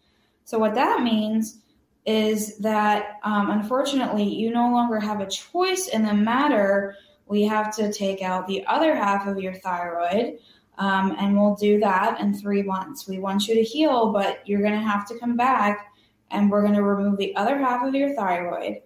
So 0.44 0.58
what 0.58 0.74
that 0.74 1.04
means 1.04 1.60
is 2.04 2.58
that 2.58 3.20
um, 3.22 3.50
unfortunately 3.50 4.24
you 4.24 4.50
no 4.50 4.68
longer 4.72 4.98
have 4.98 5.20
a 5.20 5.26
choice 5.28 5.86
in 5.86 6.02
the 6.02 6.14
matter. 6.14 6.96
We 7.26 7.44
have 7.44 7.72
to 7.76 7.92
take 7.92 8.22
out 8.22 8.48
the 8.48 8.66
other 8.66 8.96
half 8.96 9.28
of 9.28 9.38
your 9.38 9.54
thyroid, 9.54 10.40
um, 10.78 11.14
and 11.16 11.38
we'll 11.38 11.54
do 11.54 11.78
that 11.78 12.20
in 12.20 12.34
three 12.34 12.62
months. 12.62 13.06
We 13.06 13.20
want 13.20 13.46
you 13.46 13.54
to 13.54 13.62
heal, 13.62 14.12
but 14.12 14.42
you're 14.48 14.62
going 14.62 14.72
to 14.72 14.80
have 14.80 15.06
to 15.06 15.18
come 15.20 15.36
back, 15.36 15.89
and 16.30 16.50
we're 16.50 16.62
going 16.62 16.74
to 16.74 16.82
remove 16.82 17.16
the 17.18 17.34
other 17.36 17.58
half 17.58 17.86
of 17.86 17.94
your 17.94 18.14
thyroid. 18.14 18.82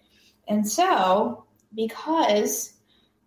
And 0.48 0.68
so, 0.68 1.44
because 1.74 2.74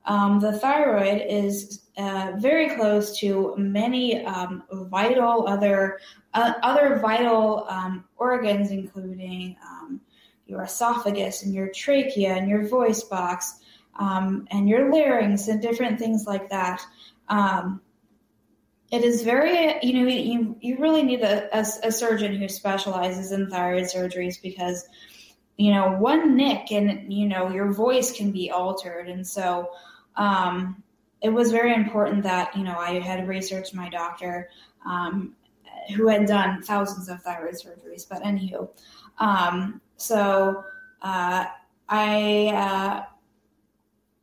um, 0.05 0.39
the 0.39 0.57
thyroid 0.59 1.21
is 1.27 1.81
uh, 1.97 2.33
very 2.37 2.75
close 2.75 3.17
to 3.19 3.55
many 3.57 4.23
um, 4.25 4.63
vital 4.71 5.47
other 5.47 5.99
uh, 6.33 6.53
other 6.61 6.99
vital 6.99 7.65
um, 7.69 8.05
organs, 8.17 8.71
including 8.71 9.57
um, 9.65 9.99
your 10.45 10.63
esophagus 10.63 11.43
and 11.43 11.53
your 11.53 11.69
trachea 11.69 12.33
and 12.33 12.47
your 12.49 12.67
voice 12.67 13.03
box 13.03 13.59
um, 13.99 14.47
and 14.51 14.69
your 14.69 14.91
larynx 14.91 15.47
and 15.47 15.61
different 15.61 15.99
things 15.99 16.25
like 16.25 16.49
that. 16.49 16.81
Um, 17.29 17.81
it 18.91 19.03
is 19.03 19.23
very, 19.23 19.75
you 19.83 19.93
know, 19.93 20.09
you, 20.09 20.55
you 20.61 20.77
really 20.77 21.03
need 21.03 21.21
a, 21.21 21.55
a, 21.57 21.65
a 21.83 21.91
surgeon 21.91 22.35
who 22.35 22.47
specializes 22.47 23.31
in 23.31 23.49
thyroid 23.49 23.83
surgeries 23.83 24.41
because, 24.41 24.87
you 25.57 25.71
know, 25.71 25.91
one 25.97 26.35
nick 26.37 26.71
and, 26.71 27.11
you 27.11 27.27
know, 27.27 27.49
your 27.49 27.73
voice 27.73 28.15
can 28.15 28.31
be 28.31 28.51
altered. 28.51 29.09
And 29.09 29.27
so, 29.27 29.71
um, 30.15 30.83
it 31.21 31.29
was 31.29 31.51
very 31.51 31.73
important 31.73 32.23
that 32.23 32.55
you 32.55 32.63
know 32.63 32.77
I 32.77 32.99
had 32.99 33.27
researched 33.27 33.73
my 33.73 33.89
doctor, 33.89 34.49
um, 34.85 35.35
who 35.95 36.07
had 36.07 36.25
done 36.25 36.61
thousands 36.61 37.09
of 37.09 37.21
thyroid 37.21 37.55
surgeries. 37.55 38.07
But 38.07 38.23
anywho, 38.23 38.69
um, 39.19 39.81
so 39.95 40.63
uh, 41.01 41.45
I 41.89 42.47
uh, 42.53 43.03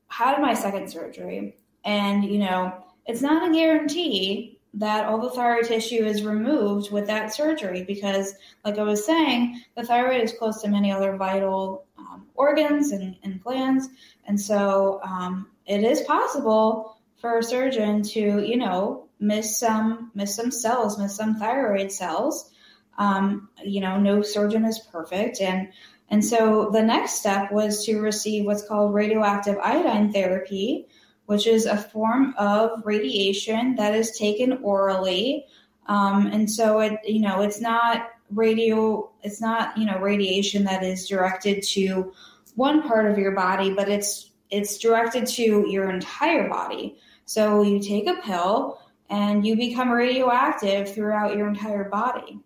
had 0.08 0.40
my 0.40 0.54
second 0.54 0.90
surgery, 0.90 1.56
and 1.84 2.24
you 2.24 2.38
know 2.38 2.84
it's 3.06 3.22
not 3.22 3.48
a 3.48 3.52
guarantee 3.52 4.53
that 4.74 5.06
all 5.06 5.20
the 5.20 5.30
thyroid 5.30 5.66
tissue 5.66 6.04
is 6.04 6.24
removed 6.24 6.90
with 6.90 7.06
that 7.06 7.32
surgery 7.32 7.84
because, 7.84 8.34
like 8.64 8.78
I 8.78 8.82
was 8.82 9.04
saying, 9.06 9.62
the 9.76 9.84
thyroid 9.84 10.22
is 10.22 10.32
close 10.32 10.60
to 10.62 10.68
many 10.68 10.90
other 10.90 11.16
vital 11.16 11.86
um, 11.96 12.26
organs 12.34 12.90
and, 12.90 13.16
and, 13.22 13.42
glands, 13.42 13.88
and 14.26 14.40
so 14.40 15.00
um, 15.04 15.48
it 15.66 15.84
is 15.84 16.02
possible 16.02 16.96
for 17.20 17.38
a 17.38 17.42
surgeon 17.42 18.02
to, 18.02 18.44
you 18.44 18.56
know, 18.56 19.06
miss 19.20 19.58
some 19.58 20.10
miss 20.14 20.34
some 20.34 20.50
cells, 20.50 20.98
miss 20.98 21.16
some 21.16 21.36
thyroid 21.36 21.92
cells. 21.92 22.50
Um, 22.98 23.48
you 23.64 23.80
know, 23.80 23.98
no 23.98 24.22
surgeon 24.22 24.64
is 24.64 24.78
perfect, 24.78 25.40
and 25.40 25.68
and 26.10 26.24
so 26.24 26.70
the 26.72 26.82
next 26.82 27.20
step 27.20 27.50
was 27.50 27.84
to 27.86 28.00
receive 28.00 28.44
what's 28.44 28.66
called 28.66 28.94
radioactive 28.94 29.56
iodine 29.58 30.12
therapy, 30.12 30.88
which 31.26 31.46
is 31.46 31.66
a 31.66 31.76
form 31.76 32.34
of 32.38 32.82
radiation 32.84 33.74
that 33.76 33.94
is 33.94 34.16
taken 34.16 34.58
orally. 34.62 35.46
Um, 35.86 36.26
and 36.26 36.50
so 36.50 36.80
it, 36.80 36.98
you 37.04 37.20
know, 37.20 37.42
it's 37.42 37.60
not 37.60 38.10
radio, 38.30 39.10
it's 39.22 39.40
not, 39.40 39.76
you 39.76 39.86
know, 39.86 39.98
radiation 39.98 40.64
that 40.64 40.82
is 40.82 41.08
directed 41.08 41.62
to 41.62 42.12
one 42.54 42.82
part 42.82 43.10
of 43.10 43.18
your 43.18 43.32
body, 43.32 43.72
but 43.72 43.88
it's 43.88 44.30
it's 44.50 44.78
directed 44.78 45.26
to 45.26 45.66
your 45.68 45.90
entire 45.90 46.48
body. 46.48 46.96
So 47.24 47.62
you 47.62 47.80
take 47.80 48.06
a 48.06 48.20
pill 48.22 48.78
and 49.08 49.46
you 49.46 49.56
become 49.56 49.90
radioactive 49.90 50.94
throughout 50.94 51.36
your 51.36 51.48
entire 51.48 51.88
body. 51.88 52.38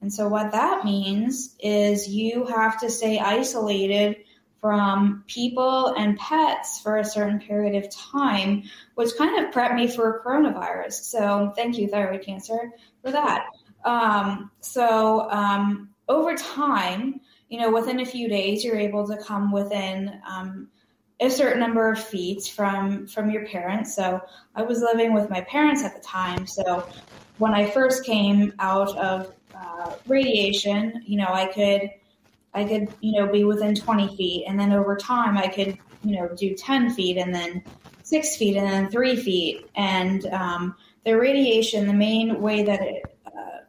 And 0.00 0.12
so 0.12 0.28
what 0.28 0.52
that 0.52 0.84
means 0.84 1.56
is 1.58 2.08
you 2.08 2.44
have 2.46 2.80
to 2.80 2.90
stay 2.90 3.18
isolated 3.18 4.16
from 4.66 5.22
people 5.28 5.94
and 5.96 6.18
pets 6.18 6.80
for 6.80 6.96
a 6.96 7.04
certain 7.04 7.38
period 7.38 7.76
of 7.76 7.88
time, 7.88 8.64
which 8.96 9.10
kind 9.16 9.38
of 9.38 9.54
prepped 9.54 9.76
me 9.76 9.86
for 9.86 10.20
coronavirus. 10.26 10.94
So 10.94 11.52
thank 11.54 11.78
you, 11.78 11.86
thyroid 11.86 12.22
cancer, 12.22 12.72
for 13.00 13.12
that. 13.12 13.46
Um, 13.84 14.50
so 14.58 15.30
um, 15.30 15.90
over 16.08 16.34
time, 16.34 17.20
you 17.48 17.60
know, 17.60 17.70
within 17.70 18.00
a 18.00 18.04
few 18.04 18.28
days, 18.28 18.64
you're 18.64 18.76
able 18.76 19.06
to 19.06 19.16
come 19.18 19.52
within 19.52 20.20
um, 20.28 20.66
a 21.20 21.30
certain 21.30 21.60
number 21.60 21.88
of 21.88 22.02
feet 22.02 22.48
from 22.48 23.06
from 23.06 23.30
your 23.30 23.46
parents. 23.46 23.94
So 23.94 24.20
I 24.56 24.62
was 24.62 24.80
living 24.80 25.14
with 25.14 25.30
my 25.30 25.42
parents 25.42 25.84
at 25.84 25.94
the 25.94 26.02
time. 26.02 26.44
So 26.44 26.88
when 27.38 27.54
I 27.54 27.70
first 27.70 28.04
came 28.04 28.52
out 28.58 28.96
of 28.96 29.32
uh, 29.54 29.92
radiation, 30.08 31.04
you 31.06 31.18
know, 31.18 31.28
I 31.28 31.46
could 31.46 31.88
I 32.56 32.64
could 32.64 32.88
you 33.00 33.12
know 33.12 33.30
be 33.30 33.44
within 33.44 33.74
20 33.74 34.16
feet, 34.16 34.44
and 34.48 34.58
then 34.58 34.72
over 34.72 34.96
time 34.96 35.36
I 35.36 35.46
could 35.48 35.78
you 36.02 36.16
know 36.16 36.28
do 36.34 36.54
10 36.54 36.90
feet, 36.90 37.18
and 37.18 37.34
then 37.34 37.62
six 38.02 38.36
feet, 38.36 38.56
and 38.56 38.66
then 38.66 38.90
three 38.90 39.16
feet. 39.16 39.68
And 39.76 40.26
um, 40.26 40.76
the 41.04 41.16
radiation, 41.16 41.86
the 41.86 41.92
main 41.92 42.40
way 42.40 42.62
that 42.64 42.80
it 42.80 43.02
uh, 43.26 43.60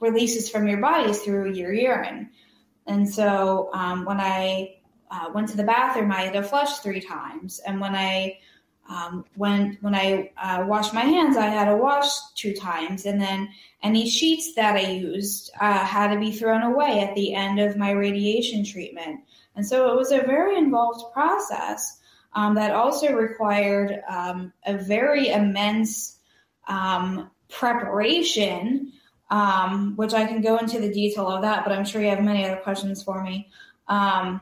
releases 0.00 0.50
from 0.50 0.68
your 0.68 0.78
body 0.78 1.10
is 1.10 1.22
through 1.22 1.52
your 1.52 1.72
urine. 1.72 2.30
And 2.86 3.08
so 3.08 3.70
um, 3.72 4.04
when 4.04 4.20
I 4.20 4.76
uh, 5.10 5.30
went 5.34 5.48
to 5.48 5.56
the 5.56 5.64
bathroom, 5.64 6.10
I 6.10 6.22
had 6.22 6.32
to 6.34 6.42
flush 6.42 6.78
three 6.78 7.00
times. 7.00 7.60
And 7.60 7.80
when 7.80 7.94
I 7.94 8.38
um, 8.88 9.24
when 9.36 9.78
when 9.80 9.94
I 9.94 10.32
uh, 10.36 10.64
washed 10.66 10.92
my 10.92 11.02
hands, 11.02 11.36
I 11.36 11.46
had 11.46 11.66
to 11.66 11.76
wash 11.76 12.08
two 12.34 12.52
times, 12.52 13.06
and 13.06 13.20
then 13.20 13.48
any 13.82 14.08
sheets 14.08 14.54
that 14.54 14.76
I 14.76 14.90
used 14.90 15.50
uh, 15.60 15.84
had 15.84 16.12
to 16.12 16.20
be 16.20 16.32
thrown 16.32 16.62
away 16.62 17.00
at 17.00 17.14
the 17.14 17.34
end 17.34 17.58
of 17.60 17.76
my 17.76 17.92
radiation 17.92 18.64
treatment. 18.64 19.20
And 19.54 19.66
so 19.66 19.92
it 19.92 19.96
was 19.96 20.12
a 20.12 20.22
very 20.22 20.56
involved 20.56 21.12
process 21.12 22.00
um, 22.34 22.54
that 22.54 22.72
also 22.72 23.12
required 23.12 24.02
um, 24.08 24.52
a 24.66 24.76
very 24.76 25.28
immense 25.28 26.18
um, 26.68 27.30
preparation, 27.48 28.92
um, 29.30 29.94
which 29.96 30.14
I 30.14 30.26
can 30.26 30.40
go 30.40 30.56
into 30.56 30.80
the 30.80 30.92
detail 30.92 31.28
of 31.28 31.42
that, 31.42 31.64
but 31.64 31.72
I'm 31.72 31.84
sure 31.84 32.00
you 32.00 32.08
have 32.08 32.22
many 32.22 32.44
other 32.44 32.60
questions 32.60 33.02
for 33.02 33.22
me. 33.22 33.48
Um, 33.88 34.40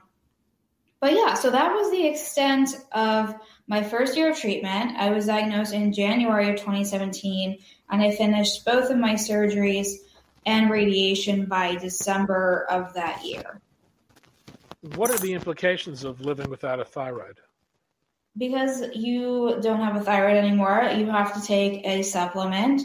but 1.00 1.14
yeah, 1.14 1.34
so 1.34 1.50
that 1.50 1.72
was 1.72 1.90
the 1.90 2.06
extent 2.06 2.70
of 2.92 3.34
my 3.70 3.84
first 3.84 4.16
year 4.16 4.32
of 4.32 4.36
treatment. 4.36 4.96
I 4.98 5.10
was 5.10 5.26
diagnosed 5.26 5.72
in 5.72 5.92
January 5.92 6.50
of 6.50 6.56
2017, 6.56 7.56
and 7.88 8.02
I 8.02 8.10
finished 8.10 8.64
both 8.64 8.90
of 8.90 8.98
my 8.98 9.14
surgeries 9.14 9.92
and 10.44 10.68
radiation 10.68 11.46
by 11.46 11.76
December 11.76 12.66
of 12.68 12.92
that 12.94 13.24
year. 13.24 13.60
What 14.96 15.10
are 15.10 15.18
the 15.18 15.34
implications 15.34 16.02
of 16.02 16.20
living 16.20 16.50
without 16.50 16.80
a 16.80 16.84
thyroid? 16.84 17.38
Because 18.36 18.82
you 18.92 19.60
don't 19.62 19.80
have 19.80 19.94
a 19.94 20.00
thyroid 20.00 20.36
anymore, 20.36 20.90
you 20.96 21.06
have 21.06 21.32
to 21.34 21.46
take 21.46 21.86
a 21.86 22.02
supplement. 22.02 22.82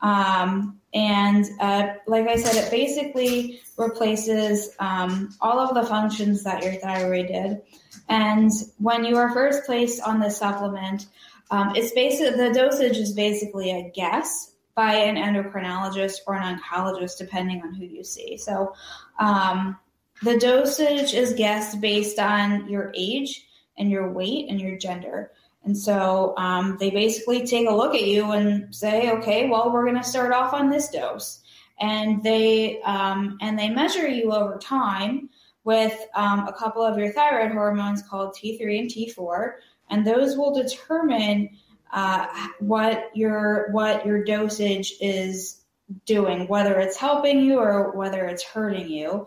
Um, 0.00 0.78
and 0.94 1.44
uh, 1.58 1.94
like 2.06 2.28
I 2.28 2.36
said, 2.36 2.64
it 2.64 2.70
basically 2.70 3.60
replaces 3.76 4.70
um, 4.78 5.34
all 5.40 5.58
of 5.58 5.74
the 5.74 5.84
functions 5.84 6.44
that 6.44 6.62
your 6.62 6.74
thyroid 6.74 7.26
did. 7.26 7.60
And 8.08 8.50
when 8.78 9.04
you 9.04 9.16
are 9.16 9.32
first 9.32 9.64
placed 9.64 10.02
on 10.02 10.20
the 10.20 10.30
supplement, 10.30 11.06
um, 11.50 11.72
it's 11.74 11.92
basically 11.92 12.36
the 12.36 12.52
dosage 12.52 12.96
is 12.96 13.12
basically 13.12 13.70
a 13.70 13.90
guess 13.94 14.52
by 14.74 14.94
an 14.94 15.16
endocrinologist 15.16 16.18
or 16.26 16.34
an 16.34 16.58
oncologist, 16.58 17.18
depending 17.18 17.62
on 17.62 17.74
who 17.74 17.84
you 17.84 18.04
see. 18.04 18.36
So 18.36 18.74
um, 19.18 19.76
the 20.22 20.38
dosage 20.38 21.14
is 21.14 21.32
guessed 21.34 21.80
based 21.80 22.18
on 22.18 22.68
your 22.68 22.92
age 22.94 23.46
and 23.76 23.90
your 23.90 24.12
weight 24.12 24.48
and 24.48 24.60
your 24.60 24.76
gender. 24.78 25.32
And 25.64 25.76
so 25.76 26.34
um, 26.36 26.76
they 26.78 26.90
basically 26.90 27.46
take 27.46 27.68
a 27.68 27.74
look 27.74 27.94
at 27.94 28.06
you 28.06 28.30
and 28.30 28.74
say, 28.74 29.10
okay, 29.10 29.48
well, 29.48 29.72
we're 29.72 29.84
going 29.84 30.00
to 30.00 30.04
start 30.08 30.32
off 30.32 30.54
on 30.54 30.70
this 30.70 30.88
dose. 30.88 31.40
And 31.80 32.22
they 32.22 32.80
um, 32.82 33.38
and 33.40 33.58
they 33.58 33.68
measure 33.68 34.08
you 34.08 34.32
over 34.32 34.58
time 34.58 35.28
with 35.64 36.06
um, 36.14 36.46
a 36.46 36.52
couple 36.52 36.82
of 36.82 36.98
your 36.98 37.12
thyroid 37.12 37.52
hormones 37.52 38.02
called 38.02 38.34
T3 38.34 38.80
and 38.80 38.90
T4, 38.90 39.52
and 39.90 40.06
those 40.06 40.36
will 40.36 40.54
determine 40.54 41.50
uh, 41.92 42.26
what 42.60 43.10
your 43.14 43.70
what 43.72 44.04
your 44.04 44.22
dosage 44.24 44.94
is 45.00 45.62
doing, 46.04 46.46
whether 46.48 46.78
it's 46.78 46.96
helping 46.96 47.40
you 47.40 47.58
or 47.58 47.92
whether 47.92 48.26
it's 48.26 48.44
hurting 48.44 48.88
you. 48.88 49.24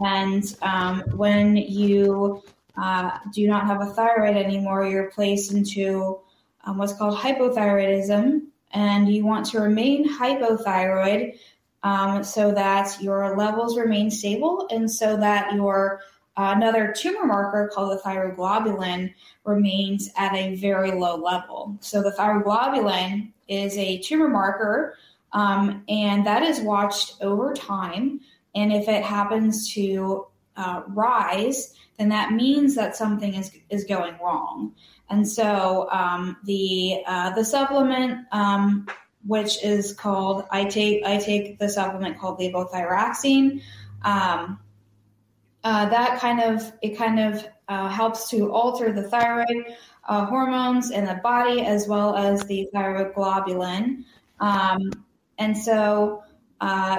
And 0.00 0.44
um, 0.62 1.02
when 1.14 1.56
you 1.56 2.42
uh, 2.76 3.18
do 3.32 3.46
not 3.46 3.66
have 3.66 3.80
a 3.80 3.86
thyroid 3.86 4.36
anymore, 4.36 4.86
you're 4.86 5.10
placed 5.10 5.52
into 5.52 6.20
um, 6.64 6.78
what's 6.78 6.92
called 6.92 7.18
hypothyroidism, 7.18 8.42
and 8.72 9.12
you 9.12 9.24
want 9.24 9.46
to 9.46 9.60
remain 9.60 10.08
hypothyroid 10.08 11.38
um, 11.82 12.22
so 12.22 12.52
that 12.52 13.00
your 13.00 13.36
levels 13.36 13.78
remain 13.78 14.10
stable 14.10 14.68
and 14.70 14.90
so 14.90 15.16
that 15.16 15.52
your 15.54 16.00
uh, 16.36 16.54
another 16.56 16.94
tumor 16.96 17.26
marker 17.26 17.70
called 17.74 17.92
the 17.92 18.02
thyroglobulin 18.02 19.12
remains 19.44 20.10
at 20.16 20.34
a 20.34 20.54
very 20.56 20.92
low 20.92 21.16
level. 21.16 21.76
So 21.80 22.02
the 22.02 22.12
thyroglobulin 22.12 23.30
is 23.48 23.76
a 23.76 23.98
tumor 23.98 24.28
marker, 24.28 24.96
um, 25.32 25.84
and 25.88 26.26
that 26.26 26.42
is 26.42 26.60
watched 26.60 27.16
over 27.20 27.52
time. 27.52 28.20
And 28.54 28.72
if 28.72 28.88
it 28.88 29.02
happens 29.02 29.72
to 29.74 30.26
uh, 30.56 30.82
rise, 30.88 31.74
then 31.98 32.08
that 32.08 32.32
means 32.32 32.74
that 32.76 32.96
something 32.96 33.34
is 33.34 33.50
is 33.68 33.84
going 33.84 34.14
wrong. 34.22 34.72
And 35.10 35.28
so 35.28 35.88
um, 35.90 36.38
the 36.44 37.02
uh, 37.06 37.34
the 37.34 37.44
supplement, 37.44 38.26
um, 38.32 38.86
which 39.26 39.62
is 39.62 39.92
called 39.92 40.44
I 40.50 40.64
take 40.64 41.04
I 41.04 41.18
take 41.18 41.58
the 41.58 41.68
supplement 41.68 42.18
called 42.18 42.38
levothyroxine. 42.38 43.62
Um, 44.02 44.58
uh, 45.64 45.88
that 45.88 46.20
kind 46.20 46.40
of 46.40 46.72
it 46.82 46.96
kind 46.96 47.20
of 47.20 47.46
uh, 47.68 47.88
helps 47.88 48.28
to 48.30 48.52
alter 48.52 48.92
the 48.92 49.02
thyroid 49.02 49.76
uh, 50.08 50.26
hormones 50.26 50.90
in 50.90 51.04
the 51.04 51.20
body 51.22 51.60
as 51.60 51.86
well 51.86 52.16
as 52.16 52.44
the 52.44 52.68
thyroglobulin. 52.74 54.04
Um, 54.40 54.90
and 55.38 55.56
so 55.56 56.24
uh, 56.60 56.98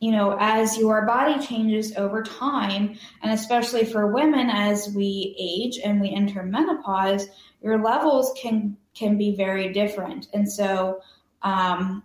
you 0.00 0.12
know, 0.12 0.36
as 0.38 0.76
your 0.76 1.06
body 1.06 1.44
changes 1.44 1.96
over 1.96 2.22
time, 2.22 2.98
and 3.22 3.32
especially 3.32 3.84
for 3.84 4.12
women 4.12 4.50
as 4.50 4.94
we 4.94 5.34
age 5.38 5.80
and 5.82 6.00
we 6.00 6.10
enter 6.10 6.42
menopause, 6.42 7.28
your 7.62 7.82
levels 7.82 8.32
can 8.40 8.76
can 8.94 9.16
be 9.16 9.34
very 9.34 9.72
different. 9.72 10.28
And 10.34 10.50
so, 10.50 11.00
um, 11.42 12.02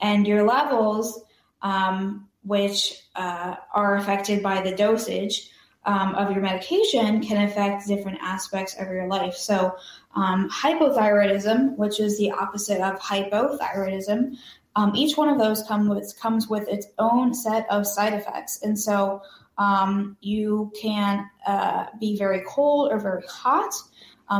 and 0.00 0.26
your 0.26 0.44
levels, 0.44 1.22
um, 1.62 2.28
which 2.44 3.02
uh, 3.14 3.56
are 3.72 3.96
affected 3.96 4.42
by 4.42 4.60
the 4.60 4.74
dosage 4.74 5.50
um, 5.84 6.14
of 6.14 6.30
your 6.32 6.40
medication, 6.40 7.22
can 7.22 7.48
affect 7.48 7.86
different 7.86 8.18
aspects 8.20 8.74
of 8.78 8.88
your 8.88 9.06
life. 9.06 9.34
So, 9.34 9.76
um, 10.14 10.50
hyperthyroidism, 10.50 11.76
which 11.76 12.00
is 12.00 12.18
the 12.18 12.32
opposite 12.32 12.80
of 12.80 13.00
hypothyroidism, 13.00 14.36
um, 14.74 14.94
each 14.94 15.16
one 15.16 15.28
of 15.28 15.38
those 15.38 15.62
come 15.64 15.88
with, 15.88 16.14
comes 16.20 16.48
with 16.48 16.68
its 16.68 16.86
own 16.98 17.34
set 17.34 17.66
of 17.70 17.86
side 17.86 18.14
effects. 18.14 18.60
And 18.62 18.78
so 18.78 19.22
um, 19.58 20.16
you 20.20 20.72
can 20.80 21.28
uh, 21.46 21.86
be 22.00 22.16
very 22.16 22.42
cold 22.46 22.90
or 22.90 22.98
very 22.98 23.24
hot. 23.28 23.74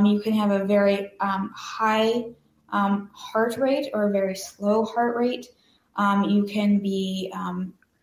You 0.05 0.20
can 0.20 0.33
have 0.33 0.50
a 0.50 0.64
very 0.64 1.12
high 1.20 2.24
um, 2.72 3.11
heart 3.14 3.56
rate 3.56 3.90
or 3.94 4.08
a 4.08 4.12
very 4.12 4.35
slow 4.35 4.85
heart 4.85 5.16
rate. 5.16 5.46
Um, 5.96 6.24
you 6.24 6.44
can 6.44 6.78
be 6.78 7.32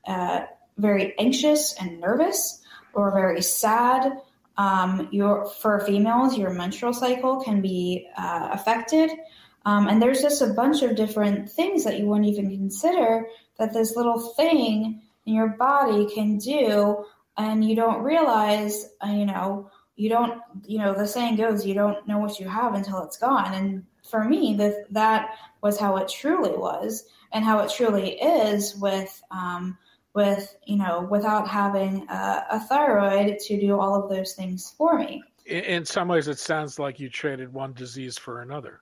uh, 0.08 0.42
very 0.78 1.18
anxious 1.20 1.74
and 1.80 2.00
nervous 2.00 2.62
or 2.94 3.12
very 3.12 3.42
sad. 3.42 4.22
your, 5.12 5.46
for 5.62 5.80
females, 5.82 6.38
your 6.38 6.52
menstrual 6.52 6.94
cycle 6.94 7.42
can 7.44 7.62
be 7.62 8.08
uh, 8.18 8.50
affected. 8.52 9.12
Um, 9.66 9.88
and 9.88 10.02
there's 10.02 10.22
just 10.22 10.42
a 10.42 10.54
bunch 10.54 10.82
of 10.82 10.96
different 10.96 11.50
things 11.50 11.84
that 11.84 12.00
you 12.00 12.06
wouldn't 12.08 12.28
even 12.28 12.50
consider 12.50 13.28
that 13.58 13.74
this 13.74 13.96
little 13.96 14.20
thing 14.20 15.02
in 15.26 15.34
your 15.34 15.50
body 15.50 16.08
can 16.14 16.38
do, 16.38 17.06
and 17.38 17.64
you 17.64 17.76
don't 17.76 18.02
realize, 18.02 18.90
uh, 19.06 19.12
you 19.12 19.26
know, 19.26 19.70
you 19.96 20.10
don't, 20.10 20.42
you 20.66 20.80
know, 20.80 20.94
the 20.94 21.06
saying 21.06 21.36
goes, 21.36 21.66
you 21.66 21.74
don't 21.74 22.08
know 22.08 22.20
what 22.20 22.40
you 22.40 22.48
have 22.48 22.74
until 22.74 23.04
it's 23.04 23.18
gone. 23.18 23.54
And 23.54 23.86
for 24.04 24.24
me, 24.24 24.56
that 24.56 24.92
that 24.94 25.36
was 25.62 25.80
how 25.80 25.98
it 25.98 26.10
truly 26.10 26.58
was, 26.58 27.06
and 27.32 27.44
how 27.44 27.60
it 27.60 27.72
truly 27.72 28.20
is 28.20 28.76
with, 28.76 29.22
um, 29.32 29.78
with 30.14 30.56
you 30.66 30.78
know, 30.78 31.08
without 31.10 31.48
having 31.48 32.08
a, 32.10 32.46
a 32.52 32.60
thyroid 32.60 33.40
to 33.40 33.60
do 33.60 33.80
all 33.80 33.96
of 33.96 34.10
those 34.10 34.34
things 34.34 34.74
for 34.78 34.98
me. 34.98 35.24
In 35.46 35.86
some 35.86 36.08
ways, 36.08 36.28
it 36.28 36.38
sounds 36.38 36.78
like 36.78 37.00
you 37.00 37.10
traded 37.10 37.52
one 37.52 37.74
disease 37.74 38.18
for 38.18 38.42
another. 38.42 38.82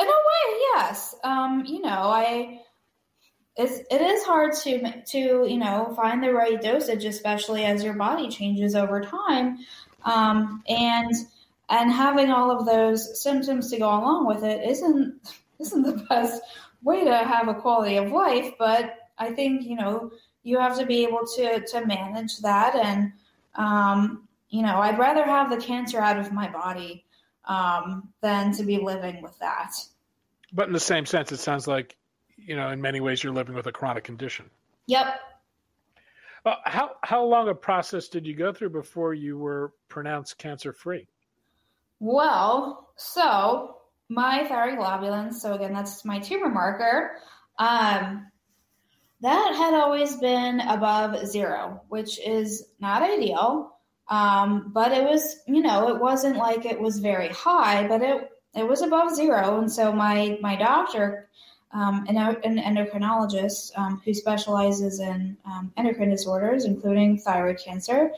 In 0.00 0.06
a 0.06 0.10
way, 0.10 0.58
yes. 0.74 1.16
Um, 1.24 1.64
you 1.66 1.80
know, 1.80 1.88
I 1.88 2.60
it's 3.58 3.80
it 3.90 4.00
is 4.00 4.22
hard 4.22 4.54
to 4.62 5.02
to 5.02 5.18
you 5.18 5.58
know 5.58 5.92
find 5.96 6.22
the 6.22 6.32
right 6.32 6.62
dosage, 6.62 7.04
especially 7.04 7.64
as 7.64 7.82
your 7.82 7.94
body 7.94 8.28
changes 8.28 8.76
over 8.76 9.00
time, 9.00 9.58
um, 10.04 10.62
and 10.68 11.12
and 11.70 11.92
having 11.92 12.30
all 12.30 12.50
of 12.50 12.66
those 12.66 13.22
symptoms 13.22 13.70
to 13.70 13.78
go 13.78 13.88
along 13.88 14.26
with 14.26 14.42
it 14.44 14.68
isn't 14.68 15.20
isn't 15.58 15.82
the 15.82 16.04
best 16.08 16.40
way 16.82 17.04
to 17.04 17.16
have 17.16 17.48
a 17.48 17.54
quality 17.54 17.96
of 17.96 18.12
life. 18.12 18.54
But 18.58 18.96
I 19.18 19.32
think 19.32 19.64
you 19.64 19.76
know 19.76 20.12
you 20.42 20.58
have 20.58 20.78
to 20.78 20.86
be 20.86 21.04
able 21.04 21.26
to 21.36 21.64
to 21.66 21.86
manage 21.86 22.38
that, 22.38 22.74
and 22.74 23.12
um, 23.54 24.28
you 24.50 24.62
know 24.62 24.78
I'd 24.78 24.98
rather 24.98 25.24
have 25.24 25.50
the 25.50 25.58
cancer 25.58 26.00
out 26.00 26.18
of 26.18 26.32
my 26.32 26.48
body 26.50 27.04
um, 27.48 28.08
than 28.20 28.52
to 28.52 28.62
be 28.62 28.78
living 28.78 29.22
with 29.22 29.36
that. 29.40 29.72
But 30.52 30.66
in 30.66 30.72
the 30.72 30.80
same 30.80 31.06
sense, 31.06 31.32
it 31.32 31.38
sounds 31.38 31.66
like, 31.66 31.96
you 32.36 32.56
know, 32.56 32.70
in 32.70 32.80
many 32.80 33.00
ways, 33.00 33.22
you're 33.22 33.32
living 33.32 33.54
with 33.54 33.66
a 33.66 33.72
chronic 33.72 34.04
condition. 34.04 34.48
Yep. 34.86 35.20
Uh, 36.46 36.54
how 36.64 36.92
how 37.02 37.24
long 37.24 37.48
a 37.48 37.54
process 37.54 38.08
did 38.08 38.26
you 38.26 38.34
go 38.34 38.52
through 38.52 38.70
before 38.70 39.12
you 39.12 39.36
were 39.36 39.72
pronounced 39.88 40.38
cancer 40.38 40.72
free? 40.72 41.06
Well, 42.00 42.90
so 42.96 43.76
my 44.08 44.46
thyroglobulin, 44.48 45.34
so 45.34 45.54
again, 45.54 45.72
that's 45.72 46.04
my 46.04 46.18
tumor 46.18 46.48
marker. 46.48 47.16
Um, 47.58 48.26
that 49.20 49.54
had 49.56 49.74
always 49.74 50.16
been 50.16 50.60
above 50.60 51.26
zero, 51.26 51.82
which 51.88 52.20
is 52.20 52.68
not 52.80 53.02
ideal. 53.02 53.74
Um, 54.08 54.70
but 54.72 54.92
it 54.92 55.04
was, 55.04 55.40
you 55.46 55.60
know, 55.60 55.88
it 55.88 56.00
wasn't 56.00 56.36
like 56.36 56.64
it 56.64 56.80
was 56.80 56.98
very 56.98 57.28
high, 57.28 57.86
but 57.86 58.02
it 58.02 58.30
it 58.54 58.66
was 58.66 58.80
above 58.80 59.14
zero, 59.14 59.58
and 59.58 59.70
so 59.70 59.92
my 59.92 60.38
my 60.40 60.56
doctor, 60.56 61.28
um, 61.72 62.06
an, 62.08 62.16
an 62.16 62.56
endocrinologist 62.56 63.76
um, 63.76 64.00
who 64.04 64.14
specializes 64.14 65.00
in 65.00 65.36
um, 65.44 65.72
endocrine 65.76 66.08
disorders, 66.08 66.64
including 66.64 67.18
thyroid 67.18 67.58
cancer, 67.58 68.12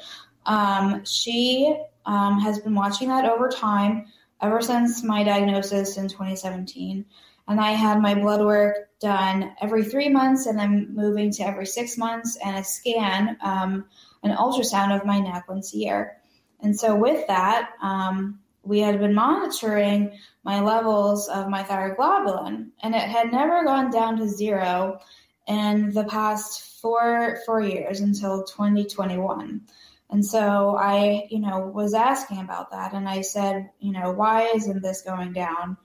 um, 0.46 1.04
she 1.04 1.76
um, 2.06 2.40
has 2.40 2.58
been 2.58 2.74
watching 2.74 3.08
that 3.08 3.24
over 3.24 3.48
time 3.48 4.06
ever 4.42 4.60
since 4.60 5.02
my 5.02 5.22
diagnosis 5.22 5.96
in 5.96 6.08
2017. 6.08 7.04
And 7.48 7.60
I 7.60 7.72
had 7.72 8.00
my 8.00 8.14
blood 8.14 8.44
work 8.44 8.88
done 9.00 9.52
every 9.60 9.84
three 9.84 10.08
months, 10.08 10.46
and 10.46 10.58
then 10.58 10.94
moving 10.94 11.32
to 11.32 11.42
every 11.42 11.66
six 11.66 11.98
months, 11.98 12.38
and 12.44 12.56
a 12.56 12.64
scan, 12.64 13.36
um, 13.42 13.86
an 14.22 14.36
ultrasound 14.36 14.94
of 14.94 15.04
my 15.04 15.18
neck 15.18 15.48
once 15.48 15.74
a 15.74 15.78
year. 15.78 16.18
And 16.60 16.78
so, 16.78 16.94
with 16.94 17.26
that, 17.26 17.70
um, 17.82 18.38
we 18.62 18.80
had 18.80 19.00
been 19.00 19.14
monitoring 19.14 20.12
my 20.44 20.60
levels 20.60 21.28
of 21.28 21.48
my 21.48 21.62
thyroglobulin, 21.62 22.68
and 22.82 22.94
it 22.94 23.00
had 23.00 23.32
never 23.32 23.64
gone 23.64 23.90
down 23.90 24.18
to 24.18 24.28
zero 24.28 25.00
in 25.48 25.90
the 25.92 26.04
past 26.04 26.80
four 26.80 27.40
four 27.44 27.60
years 27.60 28.00
until 28.00 28.44
2021. 28.44 29.62
And 30.10 30.24
so 30.24 30.76
I, 30.76 31.28
you 31.30 31.38
know, 31.38 31.60
was 31.60 31.94
asking 31.94 32.40
about 32.40 32.72
that, 32.72 32.92
and 32.92 33.08
I 33.08 33.20
said, 33.20 33.70
you 33.78 33.92
know, 33.92 34.10
why 34.10 34.50
isn't 34.54 34.82
this 34.82 35.02
going 35.02 35.32
down? 35.32 35.76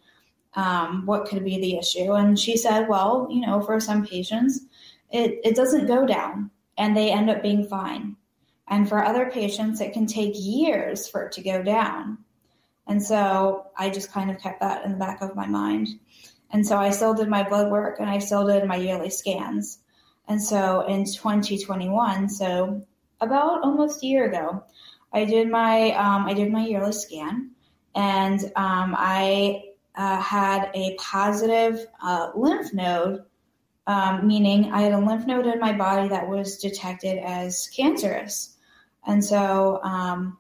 Um, 0.56 1.06
what 1.06 1.28
could 1.28 1.44
be 1.44 1.60
the 1.60 1.78
issue? 1.78 2.14
And 2.14 2.40
she 2.40 2.58
said, 2.58 2.88
well, 2.88 3.28
you 3.30 3.46
know, 3.46 3.62
for 3.62 3.80
some 3.80 4.06
patients, 4.06 4.62
it, 5.12 5.40
it 5.44 5.56
doesn't 5.56 5.88
go 5.88 6.08
down, 6.08 6.50
and 6.78 6.98
they 6.98 7.12
end 7.12 7.30
up 7.30 7.44
being 7.44 7.68
fine. 7.68 8.16
And 8.68 8.90
for 8.90 9.04
other 9.04 9.30
patients, 9.30 9.80
it 9.80 9.94
can 9.94 10.08
take 10.08 10.34
years 10.34 11.08
for 11.08 11.24
it 11.24 11.34
to 11.34 11.44
go 11.44 11.62
down. 11.62 12.18
And 12.88 13.02
so 13.02 13.68
I 13.78 13.90
just 13.90 14.12
kind 14.12 14.32
of 14.32 14.40
kept 14.40 14.62
that 14.62 14.86
in 14.86 14.94
the 14.94 14.98
back 14.98 15.22
of 15.22 15.36
my 15.36 15.46
mind. 15.46 15.88
And 16.52 16.66
so 16.66 16.78
I 16.78 16.92
still 16.92 17.14
did 17.14 17.28
my 17.28 17.48
blood 17.48 17.72
work 17.72 18.00
and 18.00 18.10
I 18.10 18.20
still 18.20 18.46
did 18.48 18.66
my 18.66 18.76
yearly 18.76 19.10
scans. 19.10 19.80
And 20.28 20.42
so 20.42 20.82
in 20.88 21.06
2021, 21.06 22.30
so 22.30 22.86
about 23.22 23.64
almost 23.64 24.04
a 24.04 24.08
year 24.08 24.26
ago, 24.30 24.64
I 25.14 25.26
did 25.26 25.50
my 25.50 25.92
um, 25.92 26.26
I 26.26 26.34
did 26.34 26.52
my 26.52 26.66
yearly 26.66 26.92
scan, 26.92 27.52
and 27.96 28.40
um, 28.56 28.96
I 28.98 29.64
uh, 29.96 30.20
had 30.20 30.70
a 30.74 30.96
positive 30.96 31.86
uh, 32.04 32.32
lymph 32.36 32.74
node, 32.74 33.24
um, 33.88 34.28
meaning 34.28 34.72
I 34.72 34.82
had 34.82 34.94
a 34.94 35.00
lymph 35.00 35.26
node 35.26 35.46
in 35.46 35.60
my 35.60 35.74
body 35.74 36.10
that 36.10 36.28
was 36.28 36.58
detected 36.58 37.18
as 37.20 37.70
cancerous. 37.76 38.58
And 39.08 39.24
so 39.24 39.82
um, 39.84 40.38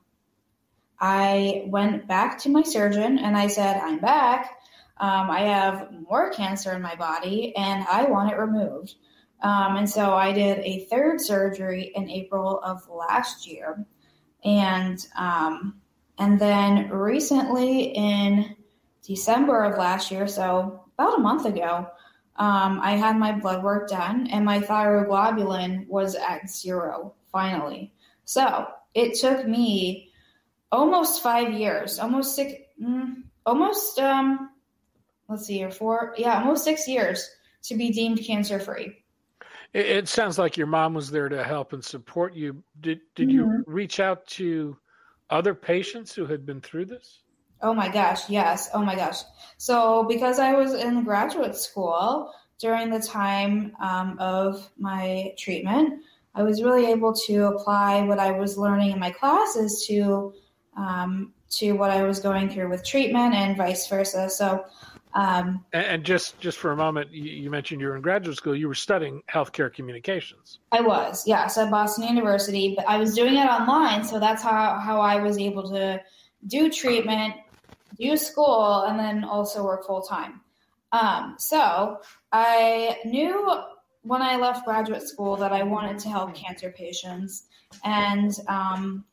I 0.99 1.65
went 1.67 2.07
back 2.07 2.39
to 2.39 2.49
my 2.49 2.63
surgeon 2.63 3.19
and 3.19 3.37
I 3.37 3.47
said, 3.47 3.77
I'm 3.77 3.99
back. 3.99 4.57
Um, 4.97 5.29
I 5.29 5.41
have 5.41 5.91
more 6.07 6.31
cancer 6.31 6.73
in 6.73 6.81
my 6.81 6.95
body 6.95 7.55
and 7.55 7.85
I 7.87 8.05
want 8.05 8.31
it 8.31 8.37
removed. 8.37 8.95
Um, 9.45 9.75
and 9.77 9.87
so 9.87 10.13
I 10.15 10.31
did 10.31 10.57
a 10.59 10.85
third 10.85 11.21
surgery 11.21 11.91
in 11.93 12.09
April 12.09 12.59
of 12.61 12.89
last 12.89 13.45
year. 13.45 13.85
And 14.43 14.97
um, 15.15 15.81
and 16.17 16.39
then 16.39 16.89
recently 16.89 17.93
in 17.93 18.55
December 19.05 19.65
of 19.65 19.77
last 19.77 20.09
year, 20.09 20.27
so 20.27 20.85
about 20.97 21.19
a 21.19 21.21
month 21.21 21.45
ago, 21.45 21.87
um, 22.37 22.79
I 22.81 22.93
had 22.93 23.17
my 23.17 23.33
blood 23.33 23.63
work 23.63 23.87
done 23.87 24.27
and 24.31 24.43
my 24.43 24.61
thyroglobulin 24.61 25.87
was 25.87 26.15
at 26.15 26.49
zero 26.49 27.13
finally. 27.31 27.93
So 28.23 28.65
it 28.95 29.19
took 29.19 29.47
me 29.47 30.11
almost 30.71 31.21
five 31.21 31.53
years, 31.53 31.99
almost 31.99 32.35
six, 32.35 32.51
mm, 32.81 33.21
almost, 33.45 33.99
um, 33.99 34.49
let's 35.29 35.45
see 35.45 35.57
here, 35.57 35.69
four, 35.69 36.15
yeah, 36.17 36.39
almost 36.39 36.63
six 36.63 36.87
years 36.87 37.29
to 37.65 37.75
be 37.75 37.91
deemed 37.91 38.25
cancer 38.25 38.59
free. 38.59 39.04
It, 39.75 39.87
it, 39.87 40.07
sounds 40.07 40.39
like 40.39 40.55
your 40.55 40.67
mom 40.67 40.93
was 40.93 41.11
there 41.11 41.27
to 41.27 41.43
help 41.43 41.73
and 41.73 41.83
support 41.83 42.33
you. 42.33 42.63
Did 42.79 43.01
did 43.13 43.27
mm-hmm. 43.27 43.37
you 43.37 43.63
reach 43.67 43.99
out 43.99 44.25
to 44.27 44.77
other 45.29 45.53
patients 45.53 46.15
who 46.15 46.25
had 46.25 46.45
been 46.45 46.61
through 46.61 46.85
this? 46.85 47.23
Oh 47.61 47.73
my 47.73 47.89
gosh, 47.89 48.29
yes. 48.29 48.69
Oh 48.73 48.81
my 48.81 48.95
gosh. 48.95 49.17
So 49.57 50.05
because 50.05 50.39
I 50.39 50.53
was 50.53 50.73
in 50.73 51.03
graduate 51.03 51.57
school 51.57 52.31
during 52.57 52.89
the 52.89 53.01
time 53.01 53.73
um, 53.81 54.15
of 54.17 54.71
my 54.77 55.33
treatment, 55.37 56.03
I 56.33 56.43
was 56.43 56.63
really 56.63 56.85
able 56.85 57.13
to 57.27 57.47
apply 57.47 58.01
what 58.03 58.17
I 58.17 58.31
was 58.31 58.57
learning 58.57 58.91
in 58.91 58.99
my 58.99 59.11
classes 59.11 59.85
to 59.87 60.33
um, 60.77 61.33
to 61.49 61.73
what 61.73 61.91
I 61.91 62.03
was 62.03 62.19
going 62.19 62.49
through 62.49 62.69
with 62.69 62.85
treatment 62.85 63.33
and 63.33 63.57
vice 63.57 63.87
versa. 63.87 64.29
So 64.29 64.65
um, 65.15 65.63
and, 65.71 65.85
and, 65.85 66.03
just 66.03 66.37
just 66.41 66.57
for 66.57 66.73
a 66.73 66.75
moment, 66.75 67.09
you, 67.09 67.23
you, 67.23 67.49
mentioned 67.49 67.79
you 67.79 67.87
were 67.87 67.95
in 67.95 68.01
graduate 68.01 68.35
school. 68.35 68.53
You 68.53 68.67
were 68.67 68.75
studying 68.75 69.23
healthcare 69.33 69.73
communications. 69.73 70.59
I 70.73 70.81
was, 70.81 71.25
yes, 71.25 71.57
at 71.57 71.71
Boston 71.71 72.03
University, 72.03 72.73
but 72.75 72.85
I 72.85 72.97
was 72.97 73.15
doing 73.15 73.35
it 73.35 73.47
online, 73.47 74.03
so 74.03 74.19
that's 74.19 74.43
how 74.43 74.77
how 74.77 74.99
I 74.99 75.21
was 75.21 75.37
able 75.37 75.69
to 75.69 76.01
do 76.47 76.69
treatment, 76.69 77.33
do 77.97 78.17
school, 78.17 78.83
and 78.83 78.99
then 78.99 79.23
also 79.23 79.63
work 79.63 79.85
full 79.85 80.01
time. 80.01 80.41
Um, 80.91 81.35
so 81.39 82.01
I 82.33 82.97
knew 83.05 83.57
when 84.01 84.21
I 84.21 84.35
left 84.35 84.65
graduate 84.65 85.07
school 85.07 85.37
that 85.37 85.53
I 85.53 85.63
wanted 85.63 85.97
to 85.99 86.09
help 86.09 86.35
cancer 86.35 86.73
patients, 86.77 87.43
and 87.85 88.33
um, 88.49 89.05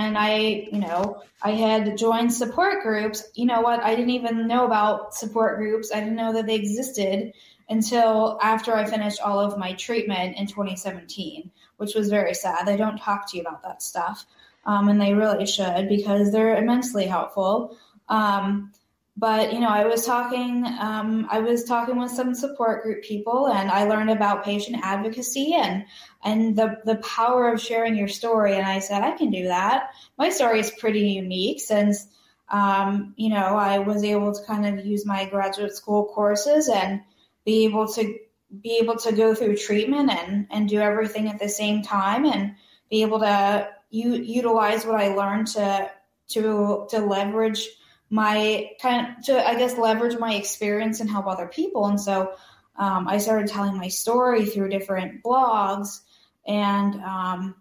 and 0.00 0.16
I, 0.16 0.68
you 0.72 0.78
know, 0.78 1.22
I 1.42 1.52
had 1.52 1.96
joined 1.96 2.32
support 2.32 2.82
groups. 2.82 3.28
You 3.34 3.46
know 3.46 3.60
what? 3.60 3.82
I 3.82 3.94
didn't 3.94 4.10
even 4.10 4.46
know 4.46 4.64
about 4.64 5.14
support 5.14 5.58
groups. 5.58 5.92
I 5.92 6.00
didn't 6.00 6.16
know 6.16 6.32
that 6.32 6.46
they 6.46 6.54
existed 6.54 7.32
until 7.68 8.38
after 8.42 8.74
I 8.74 8.84
finished 8.84 9.20
all 9.20 9.38
of 9.38 9.58
my 9.58 9.74
treatment 9.74 10.36
in 10.36 10.46
2017, 10.46 11.50
which 11.76 11.94
was 11.94 12.08
very 12.08 12.34
sad. 12.34 12.66
They 12.66 12.76
don't 12.76 12.98
talk 12.98 13.30
to 13.30 13.36
you 13.36 13.42
about 13.42 13.62
that 13.62 13.82
stuff, 13.82 14.26
um, 14.64 14.88
and 14.88 15.00
they 15.00 15.14
really 15.14 15.46
should 15.46 15.88
because 15.88 16.32
they're 16.32 16.56
immensely 16.56 17.06
helpful. 17.06 17.76
Um, 18.08 18.72
but 19.20 19.52
you 19.52 19.60
know 19.60 19.68
i 19.68 19.84
was 19.84 20.06
talking 20.06 20.64
um, 20.80 21.26
i 21.30 21.38
was 21.38 21.64
talking 21.64 21.98
with 21.98 22.10
some 22.10 22.34
support 22.34 22.82
group 22.82 23.04
people 23.04 23.48
and 23.48 23.70
i 23.70 23.84
learned 23.84 24.10
about 24.10 24.44
patient 24.44 24.80
advocacy 24.82 25.52
and 25.54 25.84
and 26.24 26.56
the 26.56 26.78
the 26.84 26.96
power 26.96 27.52
of 27.52 27.60
sharing 27.60 27.96
your 27.96 28.08
story. 28.08 28.56
And 28.56 28.66
i 28.66 28.78
said 28.78 29.02
i 29.02 29.12
can 29.12 29.30
do 29.30 29.44
that. 29.44 29.90
My 30.18 30.30
story 30.30 30.60
is 30.60 30.70
pretty 30.70 31.10
unique 31.10 31.60
since 31.60 32.08
um, 32.50 33.14
you 33.16 33.28
know 33.28 33.56
i 33.56 33.78
was 33.78 34.02
able 34.02 34.32
to 34.32 34.44
kind 34.44 34.66
of 34.66 34.84
use 34.84 35.06
my 35.06 35.26
graduate 35.26 35.76
school 35.76 36.06
courses 36.06 36.68
and 36.68 37.02
be 37.44 37.64
able 37.64 37.86
to 37.88 38.18
be 38.62 38.78
able 38.82 38.96
to 38.96 39.12
go 39.12 39.34
through 39.34 39.56
treatment 39.56 40.10
and 40.10 40.46
and 40.50 40.68
do 40.68 40.80
everything 40.80 41.28
at 41.28 41.38
the 41.38 41.48
same 41.48 41.82
time 41.82 42.24
and 42.24 42.54
be 42.90 43.02
able 43.02 43.20
to 43.20 43.68
u- 43.90 44.22
utilize 44.22 44.84
what 44.84 45.00
i 45.00 45.14
learned 45.14 45.46
to 45.46 45.90
to 46.28 46.86
to 46.90 46.98
leverage 46.98 47.68
my 48.10 48.72
kind 48.82 49.16
of 49.16 49.24
to 49.26 49.48
I 49.48 49.54
guess 49.54 49.78
leverage 49.78 50.18
my 50.18 50.34
experience 50.34 51.00
and 51.00 51.08
help 51.08 51.26
other 51.26 51.46
people. 51.46 51.86
And 51.86 52.00
so 52.00 52.34
um, 52.76 53.06
I 53.08 53.18
started 53.18 53.48
telling 53.48 53.76
my 53.76 53.88
story 53.88 54.44
through 54.46 54.68
different 54.70 55.22
blogs, 55.22 56.00
and 56.46 56.96
um, 57.02 57.54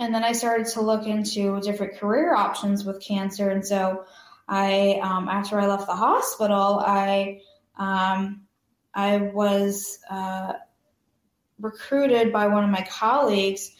and 0.00 0.14
then 0.14 0.24
I 0.24 0.32
started 0.32 0.66
to 0.68 0.80
look 0.80 1.06
into 1.06 1.60
different 1.60 1.98
career 1.98 2.34
options 2.34 2.84
with 2.84 3.00
cancer. 3.00 3.50
And 3.50 3.64
so 3.64 4.04
I 4.48 5.00
um, 5.02 5.28
after 5.28 5.60
I 5.60 5.66
left 5.66 5.86
the 5.86 5.94
hospital, 5.94 6.82
I 6.84 7.40
um, 7.76 8.42
I 8.92 9.18
was 9.18 9.98
uh, 10.10 10.54
recruited 11.60 12.32
by 12.32 12.48
one 12.48 12.64
of 12.64 12.70
my 12.70 12.84
colleagues 12.90 13.70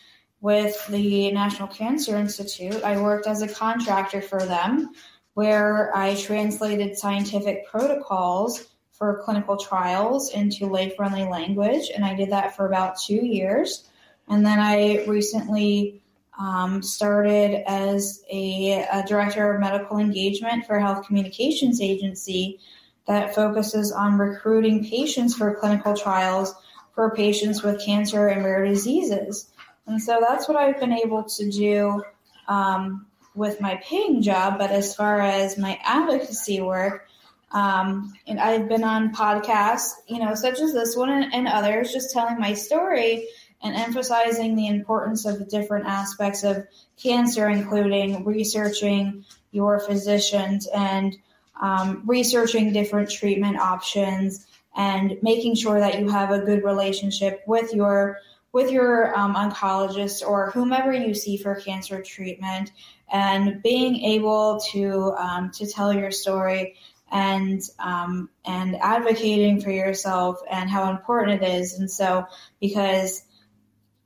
with 0.41 0.87
the 0.87 1.33
National 1.33 1.69
Cancer 1.69 2.17
Institute. 2.17 2.83
I 2.85 3.01
worked 3.01 3.27
as 3.27 3.43
a 3.43 3.49
contractor 3.49 4.23
for 4.23 4.41
them 4.41 4.93
where 5.35 5.97
I 5.97 6.15
translated 6.17 6.99
scientific 6.99 7.69
protocols 7.69 8.67
for 8.93 9.23
clinical 9.25 9.57
trials 9.57 10.33
into 10.33 10.67
lay 10.67 10.91
friendly 10.91 11.25
language. 11.25 11.91
And 11.95 12.05
I 12.05 12.15
did 12.15 12.31
that 12.31 12.57
for 12.57 12.67
about 12.67 13.01
two 13.01 13.25
years. 13.25 13.89
And 14.29 14.45
then 14.45 14.59
I 14.59 15.05
recently 15.07 16.03
um, 16.39 16.83
started 16.83 17.63
as 17.69 18.23
a, 18.31 18.87
a, 18.91 19.05
director 19.07 19.53
of 19.53 19.61
medical 19.61 19.99
engagement 19.99 20.67
for 20.67 20.77
a 20.77 20.81
health 20.81 21.07
communications 21.07 21.81
agency 21.83 22.61
that 23.07 23.35
focuses 23.35 23.93
on 23.93 24.17
recruiting 24.17 24.85
patients 24.85 25.35
for 25.35 25.55
clinical 25.57 25.95
trials 25.95 26.55
for 26.95 27.15
patients 27.15 27.63
with 27.63 27.85
cancer 27.85 28.29
and 28.29 28.45
rare 28.45 28.65
diseases. 28.65 29.51
And 29.87 30.01
so 30.01 30.25
that's 30.27 30.49
what 30.49 30.57
I've 30.57 30.79
been 30.79 30.93
able 30.93 31.25
to 31.25 31.51
do 31.51 32.03
um, 32.49 33.07
with 33.35 33.61
my 33.61 33.81
paying 33.85 34.23
job, 34.23 34.59
but 34.59 34.71
as 34.71 34.95
far 34.95 35.21
as 35.21 35.57
my 35.57 35.79
advocacy 35.85 36.61
work, 36.61 37.07
um, 37.53 38.13
and 38.27 38.39
I've 38.39 38.69
been 38.69 38.85
on 38.85 39.13
podcasts, 39.13 39.93
you 40.07 40.19
know, 40.19 40.35
such 40.35 40.61
as 40.61 40.73
this 40.73 40.97
one 40.97 41.11
and, 41.11 41.35
and, 41.35 41.49
others, 41.49 41.93
just 41.93 42.13
telling 42.13 42.39
my 42.39 42.55
story 42.55 43.27
and 43.63 43.75
emphasizing 43.75 44.55
the 44.55 44.69
importance 44.69 45.27
of 45.27 45.39
the 45.39 45.45
different 45.45 45.87
aspects 45.87 46.45
of 46.45 46.67
cancer, 46.97 47.49
including 47.49 48.25
researching 48.25 49.25
your 49.51 49.81
physicians 49.81 50.69
and 50.69 51.17
um, 51.61 52.03
researching 52.07 52.73
different 52.73 53.11
treatment 53.11 53.59
options 53.59 54.47
and 54.77 55.19
making 55.23 55.57
sure 55.57 55.81
that 55.81 55.99
you 55.99 56.09
have 56.09 56.31
a 56.31 56.41
good 56.41 56.65
relationship 56.65 57.43
with 57.47 57.75
your 57.75 58.19
with 58.53 58.71
your 58.71 59.17
um, 59.17 59.35
oncologist 59.35 60.27
or 60.27 60.51
whomever 60.51 60.93
you 60.93 61.15
see 61.15 61.37
for 61.37 61.55
cancer 61.55 62.03
treatment, 62.03 62.73
and 63.13 63.63
being 63.63 63.97
able 63.97 64.61
to 64.73 65.13
um, 65.19 65.51
to 65.53 65.67
tell 65.67 65.93
your 65.93 66.11
story 66.11 66.77
and 67.11 67.63
um, 67.79 68.31
and 68.45 68.77
advocating 68.77 69.61
for 69.61 69.71
yourself 69.71 70.41
and 70.51 70.71
how 70.71 70.91
important 70.91 71.43
it 71.43 71.47
is. 71.47 71.79
And 71.79 71.91
so, 71.91 72.27
because 72.61 73.23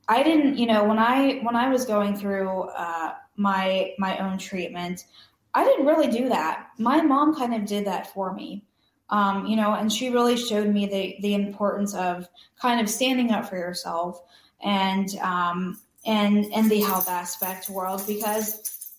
I 0.07 0.23
didn't, 0.23 0.57
you 0.57 0.67
know, 0.67 0.83
when 0.83 0.99
I 0.99 1.39
when 1.41 1.55
I 1.55 1.69
was 1.69 1.85
going 1.85 2.15
through 2.15 2.61
uh, 2.61 3.13
my 3.35 3.93
my 3.97 4.17
own 4.19 4.37
treatment, 4.37 5.05
I 5.53 5.63
didn't 5.63 5.85
really 5.85 6.07
do 6.07 6.29
that. 6.29 6.67
My 6.77 7.01
mom 7.01 7.35
kind 7.35 7.53
of 7.53 7.65
did 7.65 7.85
that 7.87 8.13
for 8.13 8.33
me. 8.33 8.65
Um, 9.09 9.45
you 9.45 9.55
know, 9.55 9.73
and 9.73 9.91
she 9.91 10.09
really 10.09 10.35
showed 10.35 10.67
me 10.67 10.87
the 10.87 11.17
the 11.21 11.35
importance 11.35 11.93
of 11.93 12.27
kind 12.59 12.81
of 12.81 12.89
standing 12.89 13.31
up 13.31 13.47
for 13.49 13.57
yourself 13.57 14.21
and 14.63 15.15
um, 15.17 15.79
and 16.05 16.45
in 16.45 16.69
the 16.69 16.81
health 16.81 17.09
aspect 17.09 17.69
world 17.69 18.03
because 18.07 18.91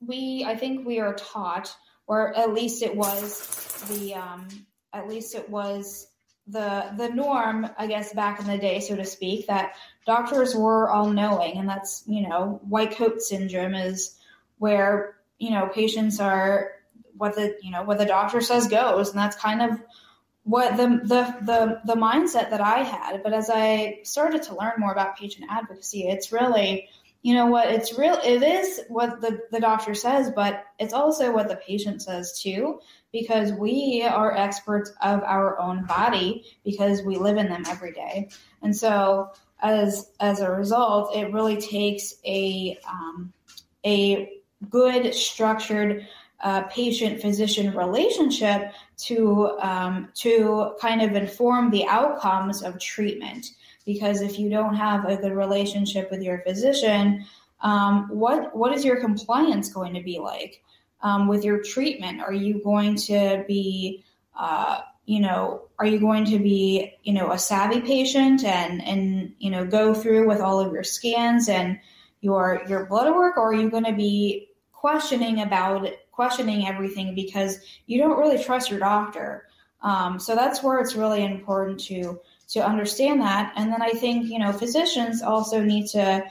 we 0.00 0.44
I 0.46 0.56
think 0.56 0.86
we 0.86 1.00
are 1.00 1.14
taught, 1.14 1.74
or 2.06 2.36
at 2.36 2.52
least 2.52 2.82
it 2.82 2.94
was 2.94 3.84
the 3.88 4.14
um, 4.14 4.48
at 4.92 5.08
least 5.08 5.34
it 5.34 5.48
was 5.48 6.08
the 6.46 6.92
the 6.96 7.08
norm, 7.08 7.68
I 7.78 7.86
guess, 7.86 8.12
back 8.12 8.40
in 8.40 8.46
the 8.46 8.58
day, 8.58 8.80
so 8.80 8.96
to 8.96 9.04
speak, 9.04 9.46
that 9.46 9.74
doctors 10.06 10.54
were 10.54 10.90
all 10.90 11.10
knowing, 11.10 11.58
and 11.58 11.68
that's 11.68 12.04
you 12.06 12.28
know 12.28 12.60
white 12.68 12.96
coat 12.96 13.20
syndrome 13.20 13.74
is 13.74 14.16
where 14.58 15.16
you 15.38 15.50
know 15.50 15.68
patients 15.68 16.20
are 16.20 16.72
what 17.16 17.34
the 17.34 17.56
you 17.62 17.70
know 17.70 17.82
what 17.82 17.98
the 17.98 18.06
doctor 18.06 18.40
says 18.40 18.68
goes, 18.68 19.10
and 19.10 19.18
that's 19.18 19.36
kind 19.36 19.62
of 19.62 19.80
what 20.44 20.76
the 20.76 21.00
the 21.04 21.36
the 21.44 21.80
the 21.84 22.00
mindset 22.00 22.50
that 22.50 22.60
I 22.60 22.82
had. 22.82 23.22
But 23.22 23.32
as 23.32 23.50
I 23.52 24.00
started 24.04 24.42
to 24.44 24.56
learn 24.56 24.74
more 24.78 24.92
about 24.92 25.16
patient 25.16 25.46
advocacy, 25.50 26.08
it's 26.08 26.32
really 26.32 26.88
you 27.26 27.34
know 27.34 27.46
what 27.46 27.68
it's 27.68 27.98
real 27.98 28.20
it 28.24 28.40
is 28.40 28.82
what 28.88 29.20
the, 29.20 29.40
the 29.50 29.58
doctor 29.58 29.94
says 29.94 30.30
but 30.30 30.64
it's 30.78 30.92
also 30.92 31.32
what 31.32 31.48
the 31.48 31.56
patient 31.56 32.00
says 32.00 32.38
too 32.40 32.78
because 33.12 33.52
we 33.52 34.04
are 34.08 34.36
experts 34.36 34.92
of 35.02 35.24
our 35.24 35.58
own 35.58 35.84
body 35.86 36.44
because 36.64 37.02
we 37.02 37.16
live 37.16 37.36
in 37.36 37.48
them 37.48 37.64
every 37.66 37.90
day 37.90 38.28
and 38.62 38.76
so 38.76 39.28
as 39.60 40.12
as 40.20 40.38
a 40.38 40.48
result 40.48 41.16
it 41.16 41.32
really 41.32 41.56
takes 41.56 42.14
a 42.24 42.78
um, 42.88 43.32
a 43.84 44.38
good 44.70 45.12
structured 45.12 46.06
uh, 46.40 46.62
patient 46.64 47.20
physician 47.20 47.74
relationship 47.74 48.72
to 48.96 49.56
um, 49.60 50.08
to 50.14 50.72
kind 50.80 51.02
of 51.02 51.14
inform 51.14 51.70
the 51.70 51.86
outcomes 51.86 52.62
of 52.62 52.78
treatment. 52.78 53.50
Because 53.84 54.20
if 54.20 54.38
you 54.38 54.50
don't 54.50 54.74
have 54.74 55.04
a 55.04 55.16
good 55.16 55.32
relationship 55.32 56.10
with 56.10 56.20
your 56.20 56.40
physician, 56.40 57.24
um, 57.60 58.08
what 58.08 58.54
what 58.54 58.72
is 58.72 58.84
your 58.84 59.00
compliance 59.00 59.72
going 59.72 59.94
to 59.94 60.02
be 60.02 60.18
like 60.18 60.62
um, 61.02 61.28
with 61.28 61.44
your 61.44 61.62
treatment? 61.62 62.20
Are 62.20 62.32
you 62.32 62.62
going 62.62 62.96
to 62.96 63.44
be 63.46 64.04
uh, 64.38 64.80
you 65.06 65.20
know, 65.20 65.62
are 65.78 65.86
you 65.86 66.00
going 66.00 66.24
to 66.26 66.38
be, 66.38 66.92
you 67.04 67.12
know, 67.12 67.30
a 67.30 67.38
savvy 67.38 67.80
patient 67.80 68.44
and 68.44 68.82
and 68.82 69.34
you 69.38 69.50
know 69.50 69.64
go 69.64 69.94
through 69.94 70.26
with 70.26 70.40
all 70.40 70.60
of 70.60 70.72
your 70.72 70.82
scans 70.82 71.48
and 71.48 71.78
your 72.20 72.62
your 72.68 72.86
blood 72.86 73.14
work, 73.14 73.36
or 73.36 73.50
are 73.50 73.54
you 73.54 73.70
going 73.70 73.84
to 73.84 73.92
be 73.92 74.48
questioning 74.72 75.40
about 75.40 75.88
questioning 76.16 76.66
everything 76.66 77.14
because 77.14 77.58
you 77.86 77.98
don't 77.98 78.18
really 78.18 78.42
trust 78.42 78.70
your 78.70 78.80
doctor. 78.80 79.46
Um, 79.82 80.18
so 80.18 80.34
that's 80.34 80.62
where 80.62 80.80
it's 80.80 80.96
really 80.96 81.24
important 81.24 81.78
to 81.80 82.18
to 82.48 82.64
understand 82.64 83.20
that. 83.20 83.52
And 83.56 83.70
then 83.70 83.82
I 83.82 83.90
think 83.90 84.28
you 84.28 84.38
know 84.38 84.52
physicians 84.52 85.22
also 85.22 85.62
need 85.62 85.86
to 85.88 86.24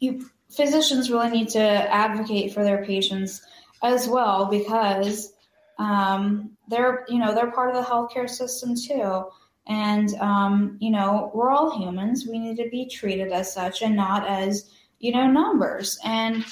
you 0.00 0.28
physicians 0.48 1.10
really 1.10 1.30
need 1.30 1.50
to 1.50 1.60
advocate 1.60 2.52
for 2.52 2.64
their 2.64 2.84
patients 2.84 3.42
as 3.82 4.08
well 4.08 4.46
because 4.46 5.32
um, 5.78 6.56
they're 6.68 7.04
you 7.08 7.18
know 7.18 7.34
they're 7.34 7.52
part 7.52 7.74
of 7.74 7.76
the 7.76 7.88
healthcare 7.88 8.28
system 8.28 8.74
too. 8.74 9.26
And 9.66 10.14
um, 10.14 10.78
you 10.80 10.90
know 10.90 11.30
we're 11.34 11.50
all 11.50 11.78
humans. 11.78 12.26
We 12.26 12.38
need 12.38 12.56
to 12.56 12.70
be 12.70 12.86
treated 12.86 13.30
as 13.30 13.52
such 13.52 13.82
and 13.82 13.94
not 13.94 14.26
as 14.26 14.70
you 14.98 15.12
know 15.12 15.26
numbers. 15.26 15.98
And 16.04 16.44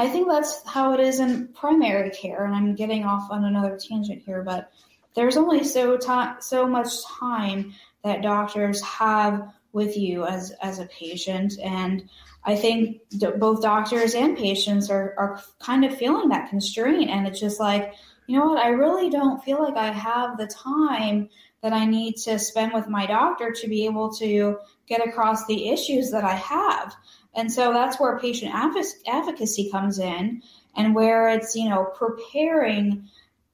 I 0.00 0.08
think 0.08 0.28
that's 0.28 0.66
how 0.66 0.94
it 0.94 1.00
is 1.00 1.20
in 1.20 1.48
primary 1.48 2.08
care, 2.08 2.46
and 2.46 2.54
I'm 2.54 2.74
getting 2.74 3.04
off 3.04 3.30
on 3.30 3.44
another 3.44 3.78
tangent 3.78 4.22
here, 4.24 4.42
but 4.42 4.72
there's 5.14 5.36
only 5.36 5.62
so 5.62 5.98
time, 5.98 6.36
so 6.40 6.66
much 6.66 6.88
time 7.04 7.74
that 8.02 8.22
doctors 8.22 8.80
have 8.80 9.52
with 9.72 9.98
you 9.98 10.24
as 10.24 10.52
as 10.62 10.78
a 10.78 10.86
patient, 10.86 11.58
and 11.62 12.08
I 12.44 12.56
think 12.56 13.02
both 13.38 13.60
doctors 13.60 14.14
and 14.14 14.38
patients 14.38 14.88
are 14.88 15.14
are 15.18 15.42
kind 15.58 15.84
of 15.84 15.98
feeling 15.98 16.30
that 16.30 16.48
constraint, 16.48 17.10
and 17.10 17.26
it's 17.26 17.38
just 17.38 17.60
like, 17.60 17.92
you 18.26 18.38
know 18.38 18.46
what, 18.46 18.64
I 18.64 18.68
really 18.68 19.10
don't 19.10 19.44
feel 19.44 19.62
like 19.62 19.76
I 19.76 19.92
have 19.92 20.38
the 20.38 20.46
time 20.46 21.28
that 21.60 21.74
I 21.74 21.84
need 21.84 22.16
to 22.24 22.38
spend 22.38 22.72
with 22.72 22.88
my 22.88 23.04
doctor 23.04 23.50
to 23.52 23.68
be 23.68 23.84
able 23.84 24.14
to 24.14 24.56
get 24.86 25.06
across 25.06 25.44
the 25.44 25.68
issues 25.68 26.10
that 26.12 26.24
I 26.24 26.36
have. 26.36 26.96
And 27.34 27.52
so 27.52 27.72
that's 27.72 28.00
where 28.00 28.18
patient 28.18 28.52
advocacy 28.54 29.70
comes 29.70 29.98
in 29.98 30.42
and 30.76 30.94
where 30.94 31.28
it's, 31.28 31.54
you 31.54 31.68
know, 31.68 31.84
preparing 31.84 33.08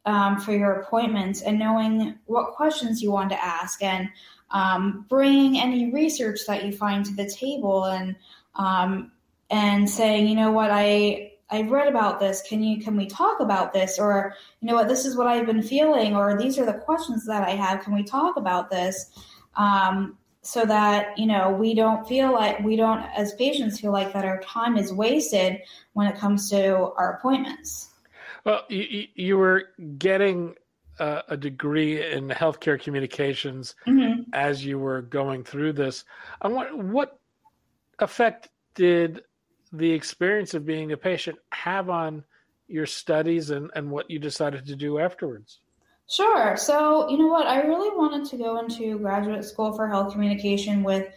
um, 0.06 0.40
for 0.40 0.52
your 0.52 0.72
appointments 0.80 1.42
and 1.42 1.58
knowing 1.58 2.18
what 2.26 2.54
questions 2.54 3.02
you 3.02 3.10
want 3.10 3.30
to 3.30 3.44
ask 3.44 3.82
and 3.82 4.08
um, 4.50 5.04
bringing 5.08 5.60
any 5.60 5.92
research 5.92 6.40
that 6.46 6.64
you 6.64 6.72
find 6.72 7.04
to 7.04 7.14
the 7.14 7.28
table 7.28 7.84
and 7.84 8.16
um, 8.54 9.12
and 9.50 9.88
saying, 9.88 10.26
you 10.26 10.34
know 10.34 10.52
what, 10.52 10.70
I 10.72 11.32
I've 11.50 11.70
read 11.70 11.88
about 11.88 12.18
this. 12.18 12.42
Can 12.42 12.62
you 12.62 12.82
can 12.82 12.96
we 12.96 13.06
talk 13.06 13.40
about 13.40 13.72
this? 13.72 13.98
Or 13.98 14.34
you 14.60 14.68
know 14.68 14.74
what, 14.74 14.88
this 14.88 15.04
is 15.04 15.16
what 15.16 15.26
I've 15.26 15.46
been 15.46 15.62
feeling, 15.62 16.16
or 16.16 16.38
these 16.38 16.58
are 16.58 16.66
the 16.66 16.74
questions 16.74 17.26
that 17.26 17.46
I 17.46 17.50
have. 17.50 17.82
Can 17.82 17.94
we 17.94 18.04
talk 18.04 18.36
about 18.36 18.70
this? 18.70 19.10
Um, 19.56 20.16
so 20.46 20.64
that 20.64 21.18
you 21.18 21.26
know 21.26 21.50
we 21.50 21.74
don't 21.74 22.06
feel 22.06 22.32
like 22.32 22.61
we 22.61 22.76
don't 22.76 23.00
as 23.16 23.35
patients 23.35 23.80
feel 23.80 23.92
like 23.92 24.12
that 24.12 24.24
our 24.24 24.40
time 24.40 24.76
is 24.78 24.92
wasted 24.92 25.61
when 25.94 26.06
it 26.06 26.16
comes 26.16 26.48
to 26.50 26.92
our 26.96 27.14
appointments. 27.14 27.90
Well 28.44 28.62
you, 28.68 29.09
you 29.14 29.38
were 29.38 29.70
getting 29.98 30.54
a, 30.98 31.22
a 31.28 31.37
degree 31.37 32.12
in 32.12 32.28
healthcare 32.28 32.80
communications 32.80 33.74
mm-hmm. 33.87 34.22
as 34.32 34.64
you 34.64 34.78
were 34.78 35.02
going 35.02 35.42
through 35.42 35.72
this. 35.72 36.04
I 36.40 36.48
want 36.48 36.78
what 36.78 37.18
effect 37.98 38.48
did 38.74 39.22
the 39.72 39.90
experience 39.90 40.54
of 40.54 40.64
being 40.64 40.92
a 40.92 40.96
patient 40.96 41.38
have 41.50 41.90
on 41.90 42.22
your 42.68 42.87
studies 42.87 43.50
and, 43.50 43.70
and 43.74 43.90
what 43.90 44.11
you 44.11 44.18
decided 44.18 44.66
to 44.66 44.76
do 44.76 44.98
afterwards 44.98 45.61
Sure. 46.09 46.57
So, 46.57 47.09
you 47.11 47.19
know 47.19 47.27
what? 47.27 47.47
I 47.47 47.62
really 47.62 47.97
wanted 47.97 48.31
to 48.31 48.37
go 48.37 48.59
into 48.61 48.99
graduate 48.99 49.45
school 49.45 49.73
for 49.73 49.88
health 49.88 50.12
communication 50.12 50.85
with 50.85 51.12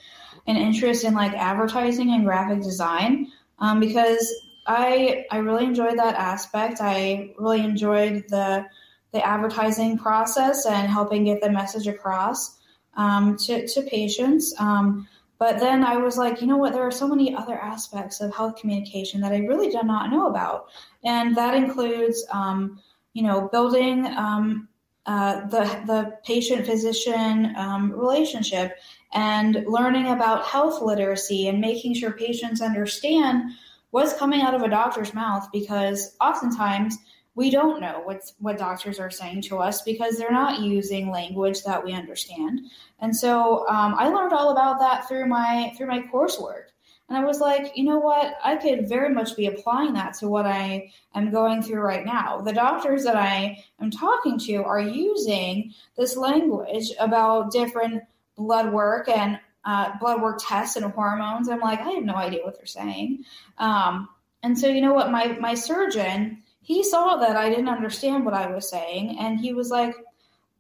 an 0.47 0.57
interest 0.57 1.03
in 1.03 1.13
like 1.13 1.33
advertising 1.33 2.11
and 2.11 2.25
graphic 2.25 2.63
design 2.63 3.27
um, 3.59 3.79
because 3.79 4.33
I 4.65 5.25
I 5.29 5.37
really 5.37 5.65
enjoyed 5.65 5.97
that 5.99 6.15
aspect. 6.15 6.79
I 6.81 7.33
really 7.37 7.61
enjoyed 7.61 8.25
the 8.29 8.65
the 9.11 9.25
advertising 9.25 9.97
process 9.97 10.65
and 10.65 10.89
helping 10.89 11.23
get 11.25 11.41
the 11.41 11.51
message 11.51 11.87
across 11.87 12.57
um, 12.95 13.37
to 13.37 13.67
to 13.67 13.81
patients. 13.83 14.55
Um, 14.59 15.07
but 15.37 15.59
then 15.59 15.83
I 15.83 15.97
was 15.97 16.17
like, 16.17 16.41
you 16.41 16.47
know 16.47 16.57
what? 16.57 16.73
There 16.73 16.83
are 16.83 16.91
so 16.91 17.07
many 17.07 17.33
other 17.35 17.57
aspects 17.57 18.21
of 18.21 18.33
health 18.35 18.55
communication 18.59 19.21
that 19.21 19.31
I 19.33 19.37
really 19.39 19.69
did 19.69 19.85
not 19.85 20.09
know 20.09 20.27
about, 20.27 20.69
and 21.03 21.35
that 21.37 21.53
includes, 21.55 22.25
um, 22.31 22.81
you 23.13 23.21
know, 23.21 23.49
building 23.51 24.07
um, 24.07 24.67
uh, 25.05 25.47
the 25.47 25.63
the 25.87 26.17
patient 26.25 26.65
physician 26.65 27.53
um, 27.55 27.91
relationship 27.91 28.77
and 29.13 29.65
learning 29.67 30.07
about 30.07 30.45
health 30.45 30.81
literacy 30.81 31.47
and 31.47 31.59
making 31.59 31.95
sure 31.95 32.11
patients 32.11 32.61
understand 32.61 33.51
what's 33.91 34.13
coming 34.13 34.41
out 34.41 34.53
of 34.53 34.61
a 34.61 34.69
doctor's 34.69 35.13
mouth 35.13 35.47
because 35.51 36.15
oftentimes 36.21 36.97
we 37.35 37.49
don't 37.49 37.79
know 37.79 38.01
what's 38.03 38.33
what 38.39 38.57
doctors 38.57 38.99
are 38.99 39.09
saying 39.09 39.41
to 39.41 39.57
us 39.57 39.81
because 39.81 40.17
they're 40.17 40.31
not 40.31 40.61
using 40.61 41.09
language 41.09 41.63
that 41.63 41.83
we 41.83 41.93
understand. 41.93 42.61
And 42.99 43.15
so 43.15 43.67
um, 43.67 43.95
i 43.97 44.09
learned 44.09 44.33
all 44.33 44.51
about 44.51 44.79
that 44.79 45.07
through 45.07 45.27
my 45.27 45.73
through 45.77 45.87
my 45.87 46.01
coursework 46.01 46.65
and 47.09 47.17
I 47.17 47.25
was 47.25 47.39
like, 47.39 47.75
you 47.75 47.83
know 47.83 47.97
what? 47.97 48.35
I 48.43 48.55
could 48.55 48.87
very 48.87 49.11
much 49.11 49.35
be 49.35 49.47
applying 49.47 49.93
that 49.93 50.13
to 50.15 50.27
what 50.27 50.45
I 50.45 50.91
am 51.15 51.31
going 51.31 51.63
through 51.63 51.81
right 51.81 52.05
now. 52.05 52.41
The 52.41 52.53
doctors 52.53 53.03
that 53.03 53.15
I 53.15 53.63
am 53.81 53.89
talking 53.89 54.37
to 54.39 54.63
are 54.63 54.79
using 54.79 55.73
this 55.97 56.15
language 56.15 56.91
about 56.99 57.51
different 57.51 58.03
blood 58.37 58.71
work 58.71 59.09
and 59.09 59.39
uh, 59.65 59.97
blood 59.99 60.21
work 60.21 60.39
tests 60.39 60.75
and 60.75 60.85
hormones. 60.85 61.49
I'm 61.49 61.59
like, 61.59 61.81
I 61.81 61.91
have 61.91 62.03
no 62.03 62.15
idea 62.15 62.43
what 62.43 62.55
they're 62.57 62.65
saying. 62.67 63.25
Um, 63.57 64.07
and 64.43 64.57
so, 64.57 64.67
you 64.67 64.81
know 64.81 64.93
what? 64.93 65.11
My 65.11 65.37
my 65.39 65.55
surgeon, 65.55 66.43
he 66.61 66.83
saw 66.83 67.17
that 67.17 67.35
I 67.35 67.49
didn't 67.49 67.69
understand 67.69 68.23
what 68.23 68.33
I 68.33 68.53
was 68.53 68.69
saying, 68.69 69.17
and 69.19 69.39
he 69.39 69.53
was 69.53 69.69
like, 69.69 69.95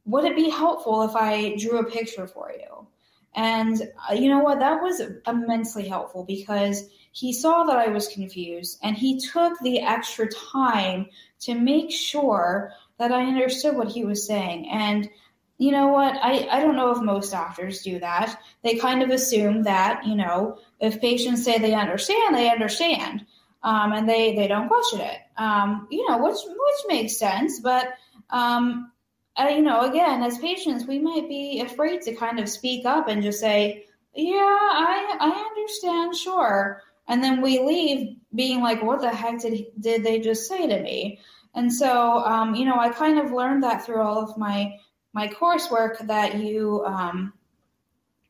Would 0.05 0.25
it 0.25 0.35
be 0.35 0.49
helpful 0.49 1.03
if 1.03 1.15
I 1.15 1.55
drew 1.55 1.77
a 1.77 1.89
picture 1.89 2.27
for 2.27 2.51
you? 2.51 2.87
And 3.35 3.81
uh, 4.09 4.13
you 4.13 4.29
know 4.29 4.39
what? 4.39 4.59
That 4.59 4.81
was 4.81 5.01
immensely 5.27 5.87
helpful 5.87 6.23
because 6.23 6.89
he 7.11 7.33
saw 7.33 7.63
that 7.63 7.77
I 7.77 7.89
was 7.89 8.07
confused 8.07 8.79
and 8.83 8.95
he 8.95 9.19
took 9.19 9.59
the 9.59 9.81
extra 9.81 10.27
time 10.27 11.07
to 11.41 11.55
make 11.55 11.91
sure 11.91 12.71
that 12.97 13.11
I 13.11 13.25
understood 13.25 13.75
what 13.75 13.89
he 13.89 14.03
was 14.03 14.25
saying. 14.25 14.69
And 14.69 15.09
you 15.57 15.71
know 15.71 15.87
what? 15.87 16.15
I, 16.15 16.47
I 16.49 16.61
don't 16.61 16.75
know 16.75 16.91
if 16.91 17.01
most 17.01 17.31
doctors 17.31 17.81
do 17.81 17.99
that. 17.99 18.39
They 18.63 18.75
kind 18.75 19.03
of 19.03 19.09
assume 19.09 19.63
that, 19.63 20.05
you 20.05 20.15
know, 20.15 20.59
if 20.79 21.01
patients 21.01 21.43
say 21.43 21.59
they 21.59 21.73
understand, 21.73 22.35
they 22.35 22.49
understand. 22.49 23.25
Um, 23.61 23.91
and 23.91 24.07
they, 24.07 24.35
they 24.35 24.47
don't 24.47 24.69
question 24.69 25.01
it. 25.01 25.17
Um, 25.37 25.87
you 25.91 26.09
know, 26.09 26.17
which 26.19 26.37
which 26.45 26.87
makes 26.87 27.17
sense, 27.17 27.59
but 27.59 27.89
um, 28.29 28.91
uh, 29.39 29.47
you 29.47 29.61
know, 29.61 29.89
again, 29.89 30.21
as 30.23 30.37
patients, 30.37 30.85
we 30.85 30.99
might 30.99 31.27
be 31.29 31.61
afraid 31.61 32.01
to 32.01 32.15
kind 32.15 32.39
of 32.39 32.49
speak 32.49 32.85
up 32.85 33.07
and 33.07 33.23
just 33.23 33.39
say, 33.39 33.85
"Yeah, 34.13 34.35
I 34.35 35.17
I 35.19 35.29
understand, 35.29 36.15
sure," 36.15 36.81
and 37.07 37.23
then 37.23 37.41
we 37.41 37.59
leave 37.59 38.17
being 38.35 38.61
like, 38.61 38.83
"What 38.83 39.01
the 39.01 39.09
heck 39.09 39.39
did 39.39 39.67
did 39.79 40.03
they 40.03 40.19
just 40.19 40.47
say 40.47 40.67
to 40.67 40.81
me?" 40.81 41.19
And 41.55 41.71
so, 41.73 42.19
um, 42.25 42.55
you 42.55 42.65
know, 42.65 42.77
I 42.79 42.89
kind 42.89 43.19
of 43.19 43.31
learned 43.31 43.63
that 43.63 43.85
through 43.85 44.01
all 44.01 44.21
of 44.21 44.37
my 44.37 44.75
my 45.13 45.27
coursework 45.27 46.05
that 46.07 46.35
you 46.35 46.83
um, 46.85 47.33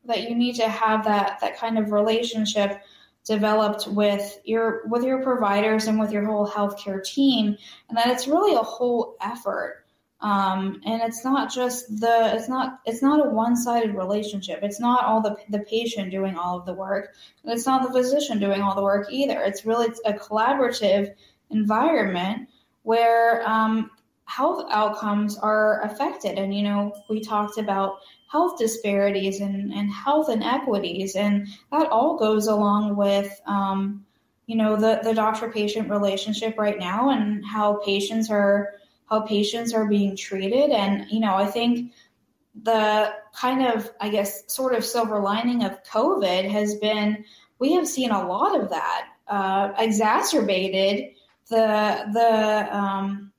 that 0.04 0.28
you 0.28 0.34
need 0.34 0.56
to 0.56 0.68
have 0.68 1.04
that 1.04 1.40
that 1.40 1.58
kind 1.58 1.78
of 1.78 1.92
relationship 1.92 2.80
developed 3.24 3.86
with 3.88 4.40
your 4.44 4.86
with 4.88 5.04
your 5.04 5.22
providers 5.22 5.86
and 5.86 5.98
with 5.98 6.12
your 6.12 6.24
whole 6.24 6.46
healthcare 6.48 7.02
team, 7.04 7.56
and 7.88 7.98
that 7.98 8.08
it's 8.08 8.28
really 8.28 8.54
a 8.54 8.58
whole 8.58 9.16
effort. 9.20 9.84
Um, 10.22 10.82
and 10.84 11.00
it's 11.02 11.24
not 11.24 11.52
just 11.52 11.88
the 11.98 12.34
it's 12.34 12.48
not 12.48 12.80
it's 12.84 13.02
not 13.02 13.24
a 13.24 13.30
one-sided 13.30 13.94
relationship. 13.94 14.60
It's 14.62 14.78
not 14.78 15.04
all 15.04 15.22
the 15.22 15.36
the 15.48 15.60
patient 15.60 16.10
doing 16.10 16.36
all 16.36 16.58
of 16.58 16.66
the 16.66 16.74
work, 16.74 17.14
it's 17.44 17.66
not 17.66 17.82
the 17.82 17.92
physician 17.92 18.38
doing 18.38 18.60
all 18.60 18.74
the 18.74 18.82
work 18.82 19.08
either. 19.10 19.40
It's 19.42 19.64
really 19.64 19.88
a 20.04 20.12
collaborative 20.12 21.14
environment 21.50 22.48
where 22.82 23.48
um, 23.48 23.90
health 24.24 24.64
outcomes 24.70 25.36
are 25.38 25.82
affected. 25.82 26.38
And, 26.38 26.54
you 26.54 26.62
know, 26.62 26.94
we 27.08 27.20
talked 27.20 27.58
about 27.58 27.98
health 28.30 28.58
disparities 28.58 29.40
and, 29.40 29.72
and 29.72 29.92
health 29.92 30.30
inequities, 30.30 31.16
and 31.16 31.48
that 31.72 31.90
all 31.90 32.16
goes 32.16 32.46
along 32.46 32.94
with, 32.96 33.40
um, 33.46 34.06
you 34.46 34.56
know, 34.56 34.76
the, 34.76 35.00
the 35.02 35.14
doctor 35.14 35.50
patient 35.50 35.90
relationship 35.90 36.56
right 36.58 36.78
now 36.78 37.10
and 37.10 37.44
how 37.44 37.80
patients 37.84 38.30
are 38.30 38.74
how 39.10 39.20
patients 39.20 39.74
are 39.74 39.86
being 39.86 40.16
treated. 40.16 40.70
And, 40.70 41.10
you 41.10 41.20
know, 41.20 41.34
I 41.34 41.46
think 41.46 41.92
the 42.62 43.12
kind 43.34 43.66
of, 43.66 43.90
I 44.00 44.08
guess, 44.08 44.52
sort 44.52 44.74
of 44.74 44.84
silver 44.84 45.20
lining 45.20 45.64
of 45.64 45.82
COVID 45.84 46.50
has 46.50 46.76
been 46.76 47.24
we 47.58 47.74
have 47.74 47.86
seen 47.86 48.10
a 48.10 48.26
lot 48.26 48.58
of 48.58 48.70
that 48.70 49.08
uh, 49.28 49.72
exacerbated 49.78 51.14
the 51.48 52.06
the 52.12 52.76
um, 52.76 53.32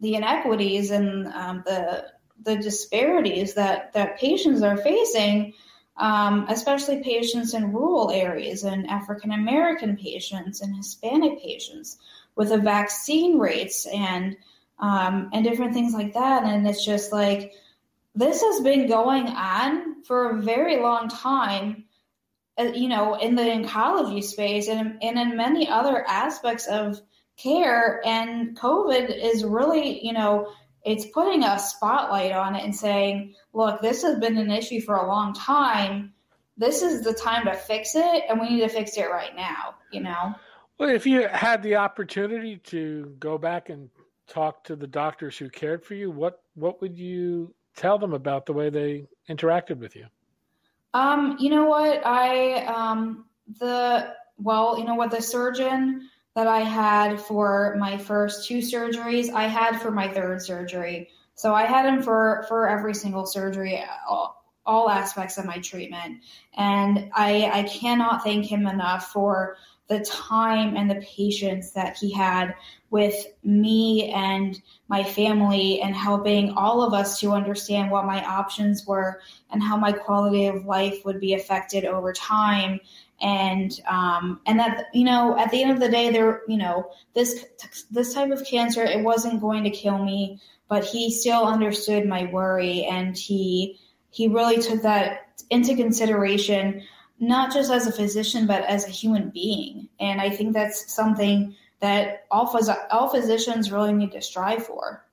the 0.00 0.14
inequities 0.14 0.90
and 0.90 1.26
um, 1.28 1.62
the 1.66 2.06
the 2.42 2.56
disparities 2.56 3.54
that 3.54 3.92
that 3.92 4.18
patients 4.18 4.62
are 4.62 4.76
facing, 4.76 5.52
um, 5.96 6.46
especially 6.48 7.02
patients 7.02 7.52
in 7.52 7.72
rural 7.72 8.10
areas 8.10 8.64
and 8.64 8.88
African 8.88 9.32
American 9.32 9.96
patients 9.96 10.60
and 10.60 10.76
Hispanic 10.76 11.42
patients 11.42 11.98
with 12.36 12.50
the 12.50 12.58
vaccine 12.58 13.38
rates 13.38 13.86
and 13.86 14.36
um, 14.78 15.30
and 15.32 15.44
different 15.44 15.74
things 15.74 15.94
like 15.94 16.14
that. 16.14 16.44
And 16.44 16.66
it's 16.66 16.84
just 16.84 17.12
like 17.12 17.52
this 18.14 18.42
has 18.42 18.60
been 18.60 18.86
going 18.88 19.26
on 19.26 20.02
for 20.04 20.30
a 20.30 20.42
very 20.42 20.80
long 20.80 21.08
time. 21.08 21.84
Uh, 22.56 22.70
you 22.72 22.88
know, 22.88 23.16
in 23.16 23.34
the 23.34 23.42
oncology 23.42 24.22
space 24.22 24.68
and, 24.68 25.02
and 25.02 25.18
in 25.18 25.36
many 25.36 25.68
other 25.68 26.04
aspects 26.06 26.68
of 26.68 27.00
care. 27.36 28.00
And 28.04 28.56
COVID 28.56 29.10
is 29.10 29.42
really, 29.42 30.06
you 30.06 30.12
know, 30.12 30.52
it's 30.84 31.04
putting 31.06 31.42
a 31.42 31.58
spotlight 31.58 32.30
on 32.30 32.54
it 32.54 32.62
and 32.62 32.72
saying, 32.72 33.34
look, 33.52 33.80
this 33.80 34.02
has 34.02 34.20
been 34.20 34.38
an 34.38 34.52
issue 34.52 34.80
for 34.80 34.94
a 34.94 35.08
long 35.08 35.34
time. 35.34 36.12
This 36.56 36.82
is 36.82 37.02
the 37.02 37.12
time 37.12 37.46
to 37.46 37.54
fix 37.54 37.96
it, 37.96 38.22
and 38.28 38.40
we 38.40 38.50
need 38.50 38.60
to 38.60 38.68
fix 38.68 38.96
it 38.96 39.10
right 39.10 39.34
now, 39.34 39.74
you 39.90 40.00
know? 40.00 40.36
Well, 40.78 40.90
if 40.90 41.06
you 41.06 41.26
had 41.26 41.60
the 41.64 41.74
opportunity 41.74 42.58
to 42.58 43.16
go 43.18 43.36
back 43.36 43.68
and 43.68 43.90
talk 44.26 44.64
to 44.64 44.76
the 44.76 44.86
doctors 44.86 45.36
who 45.36 45.48
cared 45.48 45.84
for 45.84 45.94
you, 45.94 46.10
what 46.10 46.42
what 46.54 46.80
would 46.80 46.98
you 46.98 47.54
tell 47.76 47.98
them 47.98 48.12
about 48.12 48.46
the 48.46 48.52
way 48.52 48.70
they 48.70 49.06
interacted 49.28 49.78
with 49.78 49.96
you? 49.96 50.06
Um, 50.92 51.36
you 51.40 51.50
know 51.50 51.66
what? 51.66 52.06
I 52.06 52.64
um 52.66 53.26
the 53.60 54.14
well, 54.38 54.78
you 54.78 54.84
know 54.84 54.94
what 54.94 55.10
the 55.10 55.22
surgeon 55.22 56.08
that 56.34 56.46
I 56.46 56.60
had 56.60 57.20
for 57.20 57.76
my 57.78 57.96
first 57.96 58.48
two 58.48 58.58
surgeries, 58.58 59.32
I 59.32 59.44
had 59.44 59.80
for 59.80 59.90
my 59.90 60.08
third 60.08 60.42
surgery. 60.42 61.10
So 61.36 61.54
I 61.54 61.64
had 61.64 61.86
him 61.86 62.02
for 62.02 62.44
for 62.48 62.68
every 62.68 62.94
single 62.94 63.26
surgery, 63.26 63.84
all, 64.08 64.44
all 64.64 64.88
aspects 64.88 65.36
of 65.36 65.44
my 65.44 65.58
treatment, 65.58 66.22
and 66.54 67.10
I 67.12 67.50
I 67.52 67.62
cannot 67.64 68.22
thank 68.22 68.46
him 68.46 68.66
enough 68.66 69.10
for 69.12 69.56
the 69.88 70.00
time 70.00 70.76
and 70.76 70.90
the 70.90 71.04
patience 71.16 71.72
that 71.72 71.96
he 71.96 72.10
had 72.12 72.54
with 72.90 73.26
me 73.42 74.10
and 74.14 74.62
my 74.88 75.04
family 75.04 75.80
and 75.80 75.94
helping 75.94 76.50
all 76.52 76.82
of 76.82 76.94
us 76.94 77.20
to 77.20 77.32
understand 77.32 77.90
what 77.90 78.06
my 78.06 78.24
options 78.24 78.86
were 78.86 79.20
and 79.50 79.62
how 79.62 79.76
my 79.76 79.92
quality 79.92 80.46
of 80.46 80.64
life 80.64 81.04
would 81.04 81.20
be 81.20 81.34
affected 81.34 81.84
over 81.84 82.12
time. 82.12 82.80
And 83.20 83.78
um, 83.88 84.40
and 84.46 84.58
that 84.58 84.86
you 84.92 85.04
know 85.04 85.38
at 85.38 85.50
the 85.50 85.62
end 85.62 85.70
of 85.70 85.80
the 85.80 85.88
day 85.88 86.10
there 86.10 86.42
you 86.48 86.56
know 86.56 86.90
this 87.14 87.44
this 87.90 88.12
type 88.12 88.30
of 88.30 88.44
cancer 88.44 88.82
it 88.82 89.04
wasn't 89.04 89.40
going 89.40 89.62
to 89.64 89.70
kill 89.70 90.04
me 90.04 90.40
but 90.68 90.84
he 90.84 91.12
still 91.12 91.44
understood 91.44 92.06
my 92.06 92.24
worry 92.26 92.84
and 92.84 93.16
he 93.16 93.78
he 94.10 94.26
really 94.26 94.60
took 94.60 94.82
that 94.82 95.42
into 95.50 95.76
consideration 95.76 96.82
not 97.20 97.52
just 97.52 97.70
as 97.70 97.86
a 97.86 97.92
physician 97.92 98.46
but 98.46 98.62
as 98.64 98.86
a 98.86 98.90
human 98.90 99.30
being. 99.30 99.88
And 100.00 100.20
i 100.20 100.30
think 100.30 100.52
that's 100.52 100.92
something 100.92 101.54
that 101.80 102.24
all, 102.30 102.46
phys- 102.46 102.86
all 102.90 103.08
physicians 103.08 103.70
really 103.70 103.92
need 103.92 104.12
to 104.12 104.22
strive 104.22 104.64
for. 104.64 105.04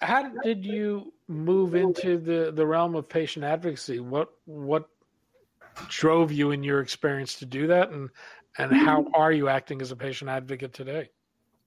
How 0.00 0.28
did 0.42 0.64
you 0.64 1.12
move 1.28 1.76
into 1.76 2.18
the 2.18 2.50
the 2.50 2.66
realm 2.66 2.96
of 2.96 3.08
patient 3.08 3.44
advocacy? 3.44 4.00
What 4.00 4.30
what 4.46 4.88
drove 5.88 6.32
you 6.32 6.50
in 6.50 6.64
your 6.64 6.80
experience 6.80 7.38
to 7.40 7.46
do 7.46 7.68
that? 7.68 7.90
And 7.90 8.08
and 8.58 8.72
how 8.74 9.06
are 9.14 9.30
you 9.30 9.48
acting 9.48 9.80
as 9.82 9.92
a 9.92 9.96
patient 9.96 10.30
advocate 10.30 10.72
today? 10.72 11.10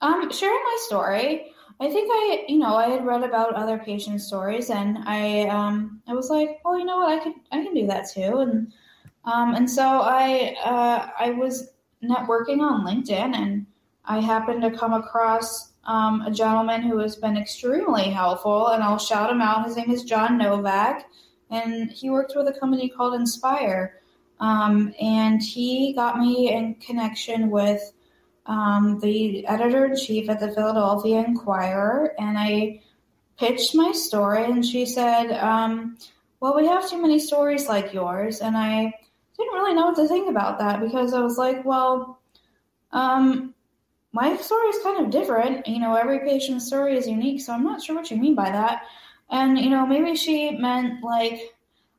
Um 0.00 0.30
sharing 0.30 0.62
my 0.62 0.78
story. 0.82 1.52
I 1.80 1.88
think 1.88 2.08
i 2.12 2.44
you 2.48 2.58
know 2.58 2.74
i 2.76 2.88
had 2.88 3.06
read 3.06 3.22
about 3.22 3.54
other 3.54 3.78
patient 3.78 4.20
stories 4.20 4.68
and 4.68 4.98
i 5.06 5.42
um 5.48 6.02
i 6.06 6.12
was 6.12 6.28
like 6.28 6.60
well 6.64 6.78
you 6.78 6.84
know 6.84 6.98
what? 6.98 7.18
I 7.18 7.22
could 7.22 7.34
i 7.52 7.62
can 7.62 7.72
do 7.72 7.86
that 7.86 8.10
too. 8.12 8.38
And 8.38 8.72
um 9.24 9.54
and 9.54 9.70
so 9.70 9.82
i 9.82 10.54
uh 10.64 11.08
i 11.18 11.30
was 11.30 11.70
networking 12.02 12.60
on 12.60 12.84
linkedin 12.86 13.34
and 13.34 13.66
i 14.04 14.20
happened 14.20 14.62
to 14.62 14.70
come 14.70 14.92
across 14.92 15.72
um, 15.86 16.22
a 16.22 16.30
gentleman 16.30 16.80
who 16.80 16.98
has 16.98 17.16
been 17.16 17.36
extremely 17.36 18.04
helpful 18.04 18.68
and 18.68 18.82
i'll 18.82 18.98
shout 18.98 19.30
him 19.30 19.42
out 19.42 19.66
his 19.66 19.76
name 19.76 19.90
is 19.90 20.04
john 20.04 20.38
novak 20.38 21.06
and 21.50 21.90
he 21.90 22.10
worked 22.10 22.32
with 22.34 22.48
a 22.48 22.58
company 22.58 22.88
called 22.88 23.14
Inspire. 23.14 24.00
Um, 24.40 24.92
and 25.00 25.42
he 25.42 25.92
got 25.94 26.18
me 26.18 26.52
in 26.52 26.74
connection 26.74 27.50
with 27.50 27.92
um, 28.46 28.98
the 29.00 29.46
editor 29.46 29.86
in 29.86 29.96
chief 29.96 30.28
at 30.28 30.40
the 30.40 30.52
Philadelphia 30.52 31.24
Inquirer, 31.24 32.14
and 32.18 32.36
I 32.36 32.82
pitched 33.38 33.74
my 33.74 33.92
story, 33.92 34.44
and 34.44 34.64
she 34.64 34.84
said, 34.84 35.32
um, 35.32 35.96
"Well, 36.40 36.54
we 36.54 36.66
have 36.66 36.90
too 36.90 37.00
many 37.00 37.18
stories 37.18 37.68
like 37.68 37.94
yours," 37.94 38.40
and 38.40 38.54
I 38.56 38.92
didn't 39.36 39.54
really 39.54 39.74
know 39.74 39.86
what 39.86 39.96
to 39.96 40.08
think 40.08 40.28
about 40.28 40.58
that 40.58 40.80
because 40.80 41.12
I 41.14 41.20
was 41.20 41.38
like, 41.38 41.64
"Well, 41.64 42.18
um, 42.92 43.54
my 44.12 44.36
story 44.36 44.68
is 44.68 44.82
kind 44.82 45.04
of 45.04 45.10
different. 45.10 45.66
You 45.66 45.80
know, 45.80 45.94
every 45.94 46.20
patient's 46.20 46.66
story 46.66 46.96
is 46.96 47.08
unique, 47.08 47.40
so 47.40 47.52
I'm 47.52 47.64
not 47.64 47.82
sure 47.82 47.96
what 47.96 48.10
you 48.10 48.16
mean 48.16 48.34
by 48.34 48.50
that." 48.50 48.82
And 49.30 49.58
you 49.58 49.70
know, 49.70 49.86
maybe 49.86 50.16
she 50.16 50.52
meant 50.52 51.02
like 51.02 51.40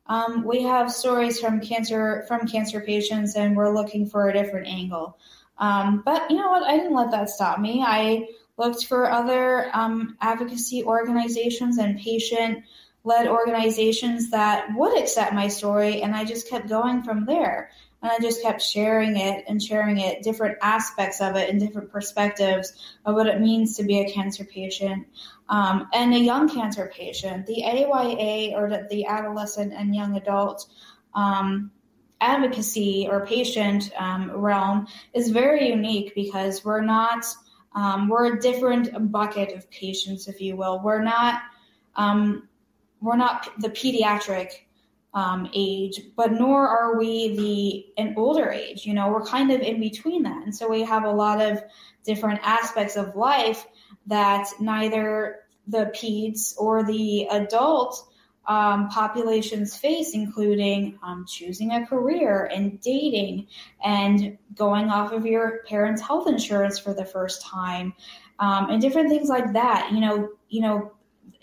um, 0.07 0.43
we 0.43 0.63
have 0.63 0.91
stories 0.91 1.39
from 1.39 1.59
cancer 1.59 2.25
from 2.27 2.47
cancer 2.47 2.79
patients, 2.81 3.35
and 3.35 3.55
we're 3.55 3.73
looking 3.73 4.05
for 4.05 4.29
a 4.29 4.33
different 4.33 4.67
angle. 4.67 5.17
Um, 5.57 6.03
but 6.05 6.29
you 6.29 6.37
know 6.37 6.49
what? 6.49 6.63
I 6.63 6.77
didn't 6.77 6.93
let 6.93 7.11
that 7.11 7.29
stop 7.29 7.59
me. 7.59 7.83
I 7.85 8.27
looked 8.57 8.85
for 8.85 9.09
other 9.09 9.69
um, 9.73 10.17
advocacy 10.21 10.83
organizations 10.83 11.77
and 11.77 11.99
patient 11.99 12.63
led 13.05 13.27
organizations 13.27 14.31
that 14.31 14.67
would 14.75 14.97
accept 14.99 15.33
my 15.33 15.47
story, 15.47 16.01
and 16.01 16.15
I 16.15 16.25
just 16.25 16.49
kept 16.49 16.67
going 16.67 17.03
from 17.03 17.25
there. 17.25 17.71
and 18.01 18.11
I 18.11 18.19
just 18.19 18.41
kept 18.41 18.61
sharing 18.61 19.17
it 19.17 19.45
and 19.47 19.61
sharing 19.61 19.99
it, 19.99 20.21
different 20.23 20.57
aspects 20.61 21.21
of 21.21 21.35
it 21.35 21.49
and 21.49 21.59
different 21.59 21.91
perspectives 21.91 22.73
of 23.05 23.15
what 23.15 23.27
it 23.27 23.39
means 23.39 23.77
to 23.77 23.83
be 23.83 24.01
a 24.01 24.11
cancer 24.11 24.43
patient 24.43 25.07
um, 25.49 25.87
and 25.93 26.13
a 26.13 26.19
young 26.19 26.49
cancer 26.49 26.91
patient. 26.93 27.45
The 27.45 27.63
AYA 27.63 28.55
or 28.55 28.69
the, 28.69 28.87
the 28.89 29.05
adolescent 29.05 29.73
and 29.73 29.95
young 29.95 30.17
adult 30.17 30.67
um, 31.13 31.71
advocacy 32.21 33.07
or 33.09 33.25
patient 33.25 33.91
um, 33.97 34.31
realm 34.31 34.87
is 35.13 35.29
very 35.29 35.69
unique 35.69 36.13
because 36.15 36.65
we're 36.65 36.81
not 36.81 37.25
um, 37.75 38.07
we're 38.07 38.37
a 38.37 38.39
different 38.39 39.11
bucket 39.11 39.51
of 39.53 39.69
patients, 39.69 40.29
if 40.29 40.39
you 40.39 40.55
will. 40.55 40.81
We're 40.81 41.03
not 41.03 41.41
um, 41.97 42.47
we're 43.01 43.17
not 43.17 43.49
the 43.59 43.69
pediatric 43.69 44.51
um, 45.13 45.49
age, 45.53 46.01
but 46.15 46.33
nor 46.33 46.67
are 46.67 46.97
we 46.97 47.35
the 47.35 48.01
an 48.01 48.15
older 48.17 48.49
age. 48.49 48.85
You 48.85 48.93
know, 48.93 49.09
we're 49.09 49.25
kind 49.25 49.51
of 49.51 49.61
in 49.61 49.79
between 49.79 50.23
that, 50.23 50.43
and 50.43 50.55
so 50.55 50.69
we 50.69 50.83
have 50.83 51.05
a 51.05 51.11
lot 51.11 51.41
of 51.41 51.63
different 52.03 52.41
aspects 52.43 52.97
of 52.97 53.15
life 53.15 53.65
that 54.07 54.47
neither 54.59 55.39
the 55.67 55.91
peds 55.95 56.53
or 56.57 56.83
the 56.83 57.27
adult 57.27 58.07
um, 58.47 58.89
populations 58.89 59.75
face, 59.75 60.13
including 60.13 60.99
um, 61.01 61.25
choosing 61.27 61.71
a 61.71 61.85
career 61.85 62.45
and 62.53 62.79
dating 62.81 63.47
and 63.83 64.37
going 64.53 64.89
off 64.89 65.11
of 65.11 65.25
your 65.25 65.63
parents' 65.67 66.01
health 66.01 66.27
insurance 66.27 66.77
for 66.77 66.93
the 66.93 67.05
first 67.05 67.41
time, 67.41 67.93
um, 68.39 68.69
and 68.69 68.81
different 68.81 69.09
things 69.09 69.29
like 69.29 69.53
that. 69.53 69.91
You 69.91 70.01
know, 70.01 70.29
you 70.49 70.61
know, 70.61 70.91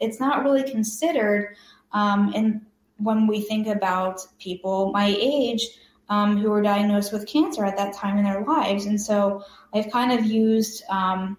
it's 0.02 0.20
not 0.20 0.44
really 0.44 0.70
considered 0.70 1.56
um, 1.92 2.32
in 2.34 2.66
when 2.98 3.26
we 3.26 3.40
think 3.40 3.66
about 3.66 4.20
people 4.38 4.92
my 4.92 5.14
age 5.18 5.66
um, 6.08 6.36
who 6.36 6.50
were 6.50 6.62
diagnosed 6.62 7.12
with 7.12 7.26
cancer 7.26 7.64
at 7.64 7.76
that 7.76 7.94
time 7.94 8.18
in 8.18 8.24
their 8.24 8.44
lives, 8.44 8.86
and 8.86 9.00
so 9.00 9.44
I've 9.72 9.90
kind 9.90 10.12
of 10.12 10.26
used 10.26 10.82
um, 10.90 11.38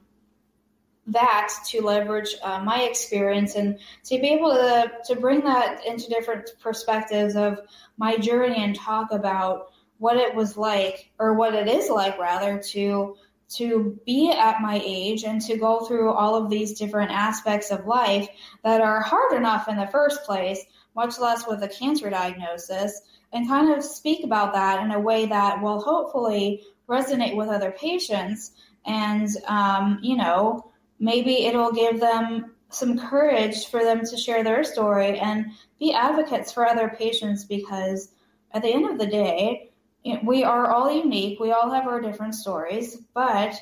that 1.08 1.54
to 1.68 1.82
leverage 1.82 2.36
uh, 2.42 2.60
my 2.60 2.84
experience 2.84 3.56
and 3.56 3.78
to 4.06 4.20
be 4.20 4.30
able 4.30 4.52
to, 4.52 4.92
to 5.06 5.16
bring 5.20 5.42
that 5.42 5.86
into 5.86 6.10
different 6.10 6.50
perspectives 6.62 7.36
of 7.36 7.60
my 7.98 8.18
journey 8.18 8.64
and 8.64 8.76
talk 8.76 9.12
about 9.12 9.68
what 9.98 10.18
it 10.18 10.34
was 10.34 10.58
like 10.58 11.12
or 11.20 11.34
what 11.34 11.54
it 11.54 11.68
is 11.68 11.90
like 11.90 12.18
rather 12.18 12.58
to 12.60 13.16
to 13.56 14.00
be 14.06 14.32
at 14.32 14.62
my 14.62 14.82
age 14.84 15.24
and 15.24 15.42
to 15.42 15.58
go 15.58 15.82
through 15.82 16.12
all 16.12 16.36
of 16.36 16.50
these 16.50 16.78
different 16.78 17.12
aspects 17.12 17.72
of 17.72 17.86
life 17.86 18.28
that 18.64 18.82
are 18.82 19.02
hard 19.02 19.34
enough 19.34 19.68
in 19.68 19.78
the 19.78 19.88
first 19.88 20.24
place 20.24 20.64
much 20.96 21.20
less 21.20 21.48
with 21.48 21.64
a 21.64 21.68
cancer 21.68 22.10
diagnosis 22.10 23.02
and 23.32 23.48
kind 23.48 23.74
of 23.74 23.84
speak 23.84 24.24
about 24.24 24.54
that 24.54 24.84
in 24.84 24.92
a 24.92 25.00
way 25.00 25.26
that 25.26 25.62
will 25.62 25.82
hopefully 25.82 26.64
resonate 26.88 27.36
with 27.36 27.50
other 27.50 27.72
patients. 27.72 28.52
And 28.86 29.28
um, 29.48 30.00
you 30.04 30.16
know 30.16 30.72
maybe 31.00 31.46
it'll 31.46 31.72
give 31.72 32.00
them 32.00 32.52
some 32.70 32.98
courage 32.98 33.68
for 33.68 33.84
them 33.84 34.06
to 34.06 34.18
share 34.18 34.44
their 34.44 34.64
story 34.64 35.20
and 35.20 35.48
be 35.80 35.94
advocates 35.94 36.52
for 36.52 36.66
other 36.66 36.96
patients 36.98 37.44
because 37.44 38.10
at 38.52 38.62
the 38.62 38.74
end 38.74 38.90
of 38.90 38.98
the 38.98 39.06
day, 39.06 39.70
we 40.24 40.44
are 40.44 40.72
all 40.72 40.92
unique. 40.92 41.40
We 41.40 41.52
all 41.52 41.72
have 41.72 41.88
our 41.88 42.02
different 42.02 42.36
stories, 42.36 42.98
but 43.14 43.56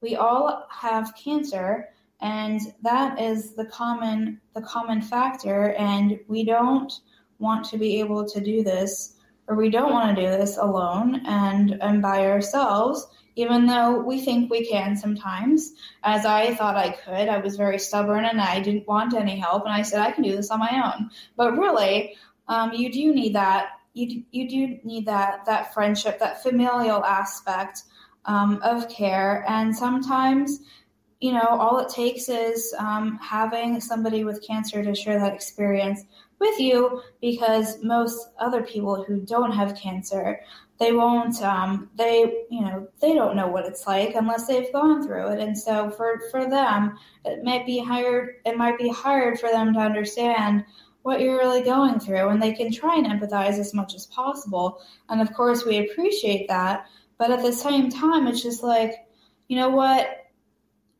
we 0.00 0.16
all 0.16 0.66
have 0.70 1.14
cancer 1.16 1.88
and 2.20 2.60
that 2.82 3.20
is 3.20 3.54
the 3.54 3.64
common 3.66 4.40
the 4.54 4.62
common 4.62 5.00
factor 5.00 5.72
and 5.74 6.18
we 6.26 6.44
don't 6.44 6.92
want 7.38 7.64
to 7.64 7.78
be 7.78 8.00
able 8.00 8.28
to 8.28 8.40
do 8.40 8.64
this 8.64 9.14
or 9.46 9.54
we 9.54 9.70
don't 9.70 9.92
want 9.92 10.16
to 10.16 10.22
do 10.22 10.28
this 10.28 10.56
alone 10.56 11.22
and 11.26 11.78
and 11.80 12.02
by 12.02 12.26
ourselves 12.26 13.06
even 13.38 13.66
though 13.66 14.00
we 14.00 14.20
think 14.20 14.50
we 14.50 14.66
can 14.66 14.96
sometimes. 14.96 15.74
As 16.02 16.26
I 16.26 16.56
thought 16.56 16.76
I 16.76 16.90
could, 16.90 17.28
I 17.28 17.38
was 17.38 17.54
very 17.54 17.78
stubborn 17.78 18.24
and 18.24 18.40
I 18.40 18.58
didn't 18.58 18.88
want 18.88 19.14
any 19.14 19.38
help, 19.38 19.62
and 19.64 19.72
I 19.72 19.82
said 19.82 20.00
I 20.00 20.10
can 20.10 20.24
do 20.24 20.34
this 20.34 20.50
on 20.50 20.58
my 20.58 20.92
own. 20.92 21.10
But 21.36 21.56
really, 21.56 22.16
um, 22.48 22.72
you 22.72 22.90
do 22.90 23.14
need 23.14 23.36
that. 23.36 23.68
You 23.94 24.22
you 24.30 24.48
do 24.48 24.78
need 24.84 25.06
that 25.06 25.44
that 25.46 25.74
friendship, 25.74 26.18
that 26.20 26.42
familial 26.42 27.04
aspect 27.04 27.82
um, 28.24 28.60
of 28.62 28.88
care, 28.88 29.44
and 29.48 29.74
sometimes. 29.74 30.60
You 31.20 31.32
know, 31.32 31.48
all 31.48 31.80
it 31.80 31.88
takes 31.88 32.28
is 32.28 32.72
um, 32.78 33.18
having 33.20 33.80
somebody 33.80 34.22
with 34.22 34.46
cancer 34.46 34.84
to 34.84 34.94
share 34.94 35.18
that 35.18 35.34
experience 35.34 36.04
with 36.38 36.60
you 36.60 37.02
because 37.20 37.82
most 37.82 38.28
other 38.38 38.62
people 38.62 39.02
who 39.02 39.20
don't 39.22 39.50
have 39.50 39.74
cancer 39.74 40.40
they 40.78 40.92
won't 40.92 41.42
um, 41.42 41.90
they 41.96 42.44
you 42.50 42.60
know 42.60 42.88
they 43.00 43.12
don't 43.12 43.36
know 43.36 43.48
what 43.48 43.66
it's 43.66 43.86
like 43.86 44.14
unless 44.14 44.46
they've 44.46 44.72
gone 44.72 45.04
through 45.04 45.28
it 45.32 45.40
and 45.40 45.58
so 45.58 45.90
for 45.90 46.20
for 46.30 46.48
them 46.48 46.96
it 47.24 47.44
might 47.44 47.66
be 47.66 47.82
hard 47.82 48.36
it 48.44 48.56
might 48.56 48.78
be 48.78 48.88
hard 48.88 49.38
for 49.38 49.50
them 49.50 49.74
to 49.74 49.80
understand 49.80 50.64
what 51.08 51.22
you're 51.22 51.38
really 51.38 51.62
going 51.62 51.98
through 51.98 52.28
and 52.28 52.42
they 52.42 52.52
can 52.52 52.70
try 52.70 52.94
and 52.94 53.06
empathize 53.06 53.58
as 53.58 53.72
much 53.72 53.94
as 53.94 54.04
possible 54.04 54.78
and 55.08 55.22
of 55.22 55.32
course 55.32 55.64
we 55.64 55.78
appreciate 55.78 56.46
that 56.48 56.84
but 57.16 57.30
at 57.30 57.40
the 57.40 57.50
same 57.50 57.88
time 57.88 58.26
it's 58.26 58.42
just 58.42 58.62
like 58.62 59.06
you 59.48 59.56
know 59.56 59.70
what 59.70 60.26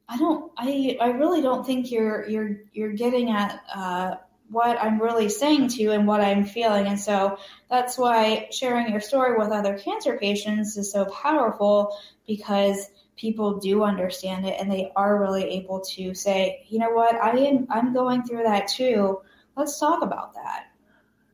i 0.09 0.17
don't 0.17 0.51
i 0.57 0.97
i 1.03 1.11
really 1.11 1.43
don't 1.43 1.67
think 1.67 1.91
you're 1.91 2.27
you're 2.27 2.57
you're 2.73 2.93
getting 2.93 3.31
at 3.31 3.61
uh, 3.75 4.15
what 4.51 4.83
I'm 4.83 4.99
really 4.99 5.29
saying 5.29 5.69
to 5.69 5.83
you 5.83 5.93
and 5.93 6.07
what 6.07 6.23
I'm 6.23 6.43
feeling. 6.43 6.87
And 6.87 6.99
so 6.99 7.39
that's 7.69 7.99
why 7.99 8.49
sharing 8.51 8.91
your 8.91 9.03
story 9.03 9.37
with 9.39 9.51
other 9.51 9.79
cancer 9.79 10.17
patients 10.17 10.79
is 10.79 10.91
so 10.91 11.05
powerful 11.05 11.95
because 12.27 12.89
people 13.17 13.59
do 13.59 13.83
understand 13.83 14.47
it 14.47 14.57
and 14.59 14.73
they 14.73 14.91
are 14.97 15.21
really 15.21 15.45
able 15.45 15.81
to 15.81 16.15
say, 16.15 16.65
you 16.71 16.79
know 16.79 16.93
what, 16.93 17.15
I 17.17 17.37
am 17.41 17.67
I'm 17.69 17.93
going 17.93 18.23
through 18.23 18.45
that 18.45 18.69
too. 18.69 19.21
Let's 19.59 19.79
talk 19.79 20.03
about 20.03 20.35
that. 20.35 20.67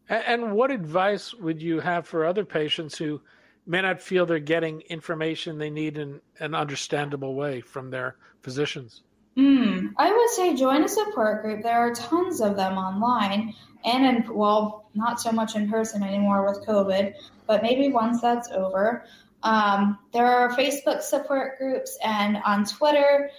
And 0.09 0.53
what 0.53 0.71
advice 0.71 1.35
would 1.35 1.63
you 1.63 1.81
have 1.81 2.07
for 2.07 2.25
other 2.25 2.45
patients 2.45 2.97
who 2.97 3.21
may 3.67 3.83
not 3.83 4.01
feel 4.01 4.27
they're 4.27 4.39
getting 4.39 4.81
information 4.83 5.59
they 5.59 5.71
need 5.71 5.99
in 5.99 6.21
an 6.41 6.55
understandable 6.55 7.35
way 7.35 7.61
from 7.61 7.91
their 7.91 8.17
physicians? 8.43 9.03
Mm, 9.37 9.93
I 9.97 10.13
would 10.13 10.31
say 10.31 10.55
join 10.55 10.85
a 10.85 10.89
support 10.89 11.43
group. 11.43 11.63
There 11.63 11.79
are 11.79 11.95
tons 11.95 12.41
of 12.41 12.57
them 12.57 12.79
online 12.79 13.55
and 13.85 14.07
in, 14.07 14.35
well, 14.35 14.89
not 14.95 15.21
so 15.21 15.33
much 15.33 15.57
in 15.57 15.69
person 15.69 16.03
anymore 16.03 16.47
with 16.47 16.67
COVID, 16.67 17.15
but 17.47 17.63
maybe 17.63 17.91
once 17.93 18.21
that's 18.21 18.51
over. 18.51 19.05
Um, 19.43 19.99
there 20.13 20.27
are 20.27 20.57
Facebook 20.57 21.03
support 21.03 21.59
groups 21.59 21.99
and 22.03 22.39
on 22.47 22.65
Twitter, 22.65 23.31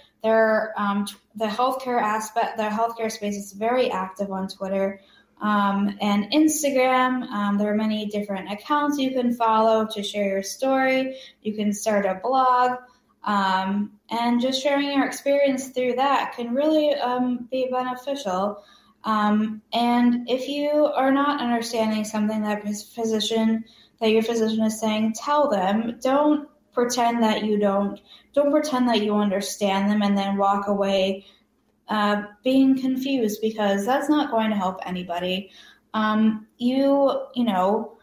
um, 0.76 1.06
the 1.34 1.46
healthcare 1.46 2.00
aspect, 2.00 2.56
the 2.56 2.64
healthcare 2.64 3.10
space 3.10 3.36
is 3.36 3.52
very 3.52 3.90
active 3.90 4.30
on 4.30 4.48
Twitter. 4.48 5.00
Um, 5.40 5.98
and 6.00 6.32
Instagram. 6.32 7.24
Um, 7.24 7.58
there 7.58 7.70
are 7.70 7.76
many 7.76 8.06
different 8.06 8.50
accounts 8.50 8.98
you 8.98 9.10
can 9.10 9.34
follow 9.34 9.86
to 9.92 10.02
share 10.02 10.26
your 10.26 10.42
story. 10.42 11.18
You 11.42 11.54
can 11.54 11.74
start 11.74 12.06
a 12.06 12.20
blog. 12.22 12.78
Um, 13.22 13.92
and 14.08 14.40
just 14.40 14.62
sharing 14.62 14.92
your 14.92 15.04
experience 15.04 15.68
through 15.68 15.96
that 15.96 16.32
can 16.34 16.54
really 16.54 16.94
um, 16.94 17.48
be 17.50 17.68
beneficial. 17.70 18.64
And 19.04 19.60
if 19.72 20.48
you 20.48 20.70
are 20.70 21.12
not 21.12 21.42
understanding 21.42 22.04
something 22.04 22.42
that 22.42 22.62
physician 22.64 23.64
that 24.00 24.10
your 24.10 24.22
physician 24.22 24.64
is 24.64 24.78
saying, 24.80 25.14
tell 25.14 25.48
them. 25.48 25.98
Don't 26.00 26.48
pretend 26.76 27.22
that 27.22 27.44
you 27.44 27.58
don't. 27.58 27.98
Don't 28.34 28.52
pretend 28.52 28.88
that 28.88 29.02
you 29.02 29.16
understand 29.16 29.90
them 29.90 30.02
and 30.02 30.16
then 30.16 30.36
walk 30.36 30.68
away 30.68 31.24
uh, 31.88 32.22
being 32.44 32.78
confused 32.78 33.40
because 33.40 33.86
that's 33.86 34.10
not 34.10 34.30
going 34.30 34.50
to 34.50 34.56
help 34.56 34.78
anybody. 34.84 35.50
Um, 35.94 36.46
you, 36.58 37.22
you 37.34 37.44
know, 37.44 37.96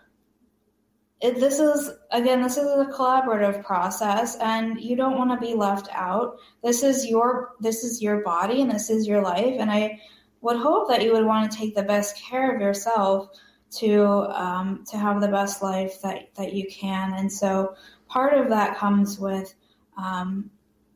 it, 1.21 1.39
this 1.39 1.59
is 1.59 1.91
again 2.11 2.41
this 2.41 2.57
is 2.57 2.65
a 2.65 2.91
collaborative 2.91 3.63
process 3.63 4.35
and 4.37 4.81
you 4.81 4.95
don't 4.95 5.17
want 5.17 5.31
to 5.31 5.47
be 5.47 5.53
left 5.53 5.87
out 5.93 6.37
this 6.61 6.83
is 6.83 7.05
your 7.05 7.53
this 7.61 7.85
is 7.85 8.01
your 8.01 8.21
body 8.23 8.61
and 8.61 8.69
this 8.69 8.89
is 8.89 9.07
your 9.07 9.21
life 9.21 9.55
and 9.57 9.71
i 9.71 9.97
would 10.41 10.57
hope 10.57 10.89
that 10.89 11.01
you 11.01 11.13
would 11.13 11.25
want 11.25 11.49
to 11.49 11.57
take 11.57 11.75
the 11.75 11.83
best 11.83 12.17
care 12.17 12.53
of 12.53 12.59
yourself 12.59 13.29
to 13.71 14.03
um, 14.05 14.83
to 14.89 14.97
have 14.97 15.21
the 15.21 15.29
best 15.29 15.63
life 15.63 16.01
that 16.01 16.35
that 16.35 16.51
you 16.51 16.67
can 16.67 17.13
and 17.13 17.31
so 17.31 17.73
part 18.13 18.35
of 18.35 18.49
that 18.49 18.77
comes 18.77 19.19
with 19.19 19.55
um, 19.97 20.51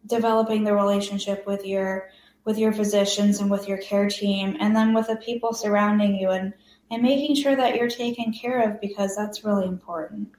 developing 0.05 0.63
the 0.63 0.73
relationship 0.73 1.45
with 1.47 1.65
your 1.65 2.09
with 2.45 2.57
your 2.57 2.71
physicians 2.71 3.41
and 3.41 3.51
with 3.51 3.67
your 3.67 3.79
care 3.79 4.07
team 4.07 4.55
and 4.61 4.73
then 4.73 4.93
with 4.93 5.07
the 5.07 5.17
people 5.17 5.51
surrounding 5.51 6.15
you 6.15 6.29
and 6.29 6.53
and 6.91 7.01
making 7.01 7.35
sure 7.35 7.55
that 7.55 7.75
you're 7.75 7.89
taken 7.89 8.31
care 8.31 8.61
of 8.61 8.79
because 8.79 9.15
that's 9.15 9.43
really 9.43 9.65
important. 9.65 10.29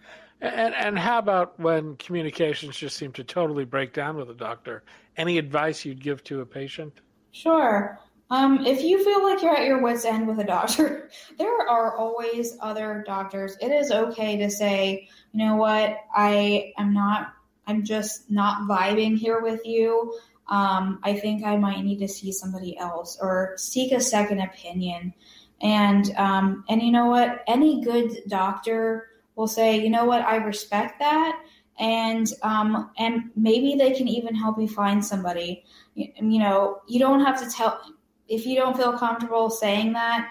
And 0.41 0.73
and 0.75 0.97
how 0.97 1.19
about 1.19 1.59
when 1.59 1.97
communications 1.97 2.77
just 2.77 2.97
seem 2.97 3.13
to 3.15 3.25
totally 3.25 3.65
break 3.65 3.93
down 3.93 4.17
with 4.17 4.31
a 4.31 4.35
doctor? 4.35 4.85
Any 5.17 5.37
advice 5.37 5.85
you'd 5.85 6.03
give 6.03 6.23
to 6.25 6.41
a 6.43 6.47
patient? 6.47 6.93
Sure. 7.33 7.99
Um, 8.31 8.67
if 8.67 8.83
you 8.83 9.03
feel 9.03 9.23
like 9.23 9.43
you're 9.43 9.57
at 9.57 9.65
your 9.65 9.81
wits' 9.83 10.05
end 10.05 10.27
with 10.27 10.39
a 10.39 10.45
doctor, 10.45 11.09
there 11.39 11.69
are 11.69 11.97
always 11.97 12.57
other 12.61 13.03
doctors. 13.07 13.57
It 13.61 13.73
is 13.73 13.91
okay 13.91 14.37
to 14.37 14.51
say, 14.51 15.09
you 15.33 15.45
know 15.45 15.57
what, 15.57 15.97
I 16.15 16.73
am 16.79 16.93
not, 16.93 17.33
I'm 17.67 17.85
just 17.85 18.31
not 18.31 18.69
vibing 18.69 19.17
here 19.17 19.41
with 19.41 19.65
you. 19.65 20.19
Um, 20.49 20.99
I 21.03 21.15
think 21.15 21.45
I 21.45 21.57
might 21.57 21.85
need 21.85 21.99
to 21.99 22.09
see 22.09 22.33
somebody 22.33 22.77
else 22.79 23.19
or 23.21 23.55
seek 23.57 23.93
a 23.93 24.01
second 24.01 24.41
opinion. 24.41 25.13
And 25.61 26.15
um, 26.17 26.65
and 26.69 26.83
you 26.83 26.93
know 26.93 27.07
what, 27.07 27.43
any 27.49 27.83
good 27.83 28.23
doctor 28.29 29.09
will 29.35 29.49
say, 29.49 29.83
you 29.83 29.91
know 29.91 30.05
what, 30.05 30.23
I 30.23 30.37
respect 30.37 31.01
that, 31.01 31.43
and 31.79 32.27
um, 32.43 32.91
and 32.97 33.31
maybe 33.37 33.75
they 33.75 33.93
can 33.93 34.07
even 34.07 34.37
help 34.37 34.61
you 34.61 34.69
find 34.69 35.05
somebody. 35.05 35.65
You, 35.95 36.13
you 36.17 36.39
know, 36.39 36.81
you 36.87 37.01
don't 37.01 37.25
have 37.25 37.41
to 37.43 37.51
tell 37.51 37.81
if 38.29 38.47
you 38.47 38.57
don't 38.57 38.77
feel 38.77 38.93
comfortable 38.93 39.51
saying 39.51 39.95
that, 39.95 40.31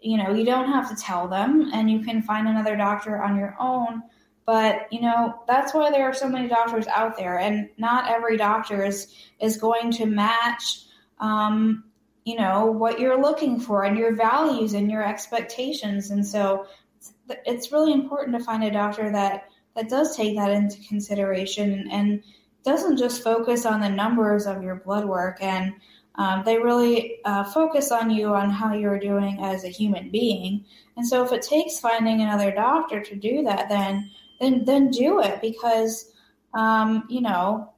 you 0.00 0.16
know, 0.16 0.32
you 0.32 0.44
don't 0.44 0.68
have 0.68 0.88
to 0.88 1.02
tell 1.02 1.26
them 1.28 1.70
and 1.72 1.90
you 1.90 2.00
can 2.00 2.22
find 2.22 2.46
another 2.46 2.76
doctor 2.76 3.22
on 3.22 3.36
your 3.36 3.56
own. 3.58 4.02
But, 4.46 4.90
you 4.90 5.00
know, 5.00 5.42
that's 5.46 5.74
why 5.74 5.90
there 5.90 6.08
are 6.08 6.14
so 6.14 6.28
many 6.28 6.48
doctors 6.48 6.86
out 6.86 7.16
there. 7.18 7.38
And 7.38 7.68
not 7.76 8.10
every 8.10 8.36
doctor 8.36 8.84
is, 8.84 9.12
is 9.40 9.56
going 9.58 9.90
to 9.92 10.06
match, 10.06 10.84
um, 11.20 11.84
you 12.24 12.36
know, 12.36 12.66
what 12.66 12.98
you're 12.98 13.20
looking 13.20 13.60
for 13.60 13.84
and 13.84 13.98
your 13.98 14.14
values 14.14 14.72
and 14.72 14.90
your 14.90 15.06
expectations. 15.06 16.10
And 16.10 16.26
so 16.26 16.66
it's, 16.96 17.12
it's 17.44 17.72
really 17.72 17.92
important 17.92 18.38
to 18.38 18.44
find 18.44 18.64
a 18.64 18.70
doctor 18.70 19.10
that, 19.12 19.48
that 19.74 19.90
does 19.90 20.16
take 20.16 20.36
that 20.36 20.50
into 20.50 20.80
consideration 20.88 21.88
and 21.90 22.22
doesn't 22.64 22.96
just 22.96 23.22
focus 23.22 23.66
on 23.66 23.80
the 23.80 23.88
numbers 23.88 24.46
of 24.46 24.62
your 24.62 24.76
blood 24.76 25.04
work 25.04 25.38
and 25.42 25.74
um, 26.18 26.42
they 26.44 26.58
really 26.58 27.20
uh, 27.24 27.44
focus 27.44 27.92
on 27.92 28.10
you 28.10 28.34
on 28.34 28.50
how 28.50 28.74
you're 28.74 28.98
doing 28.98 29.38
as 29.40 29.62
a 29.64 29.68
human 29.68 30.10
being. 30.10 30.64
And 30.96 31.06
so, 31.06 31.24
if 31.24 31.32
it 31.32 31.42
takes 31.42 31.78
finding 31.78 32.20
another 32.20 32.50
doctor 32.50 33.00
to 33.00 33.14
do 33.14 33.44
that, 33.44 33.68
then 33.68 34.10
then 34.40 34.64
then 34.64 34.90
do 34.90 35.20
it 35.20 35.40
because 35.40 36.12
um, 36.54 37.04
you 37.08 37.20
know 37.20 37.72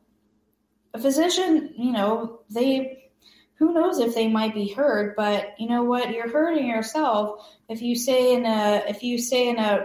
a 0.94 0.98
physician, 0.98 1.74
you 1.76 1.92
know 1.92 2.40
they 2.50 3.10
who 3.56 3.74
knows 3.74 3.98
if 3.98 4.14
they 4.14 4.26
might 4.26 4.54
be 4.54 4.68
hurt, 4.68 5.14
but 5.16 5.54
you 5.58 5.68
know 5.68 5.82
what, 5.82 6.10
you're 6.10 6.30
hurting 6.30 6.66
yourself 6.66 7.46
if 7.68 7.82
you 7.82 7.94
stay 7.94 8.32
in 8.32 8.46
a 8.46 8.82
if 8.88 9.02
you 9.02 9.18
stay 9.18 9.50
in 9.50 9.58
a 9.58 9.84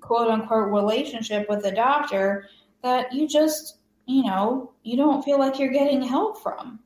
quote 0.00 0.28
unquote 0.28 0.72
relationship 0.72 1.48
with 1.48 1.64
a 1.64 1.70
doctor 1.70 2.48
that 2.82 3.12
you 3.12 3.28
just 3.28 3.76
you 4.06 4.24
know 4.24 4.72
you 4.82 4.96
don't 4.96 5.22
feel 5.22 5.38
like 5.38 5.60
you're 5.60 5.70
getting 5.70 6.02
help 6.02 6.42
from. 6.42 6.80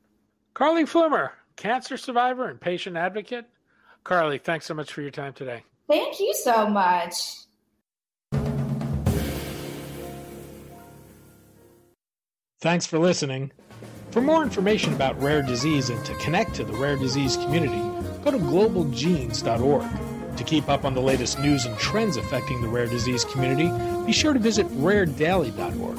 Carly 0.55 0.85
Flumer, 0.85 1.31
cancer 1.57 1.97
survivor 1.97 2.49
and 2.49 2.61
patient 2.61 2.97
advocate. 2.97 3.47
Carly, 4.05 4.39
thanks 4.39 4.67
so 4.67 4.75
much 4.75 4.93
for 4.93 5.01
your 5.01 5.11
time 5.11 5.33
today. 5.33 5.63
Thank 5.89 6.21
you 6.21 6.35
so 6.35 6.67
much. 6.69 7.15
Thanks 12.61 12.87
for 12.87 12.99
listening. 12.99 13.51
For 14.11 14.21
more 14.21 14.43
information 14.43 14.93
about 14.93 15.21
rare 15.21 15.43
disease 15.43 15.91
and 15.91 16.05
to 16.05 16.15
connect 16.17 16.55
to 16.57 16.65
the 16.65 16.73
rare 16.75 16.97
disease 16.97 17.37
community, 17.37 17.81
go 18.23 18.31
to 18.31 18.39
globalgenes.org. 18.39 20.37
To 20.37 20.45
keep 20.45 20.69
up 20.69 20.85
on 20.85 20.95
the 20.95 21.01
latest 21.01 21.39
news 21.41 21.65
and 21.67 21.77
trends 21.79 22.17
affecting 22.17 22.61
the 22.63 22.69
rare 22.69 22.87
disease 22.87 23.25
community, 23.25 23.71
be 24.07 24.13
sure 24.13 24.33
to 24.33 24.39
visit 24.39 24.67
raredaily.org. 24.69 25.99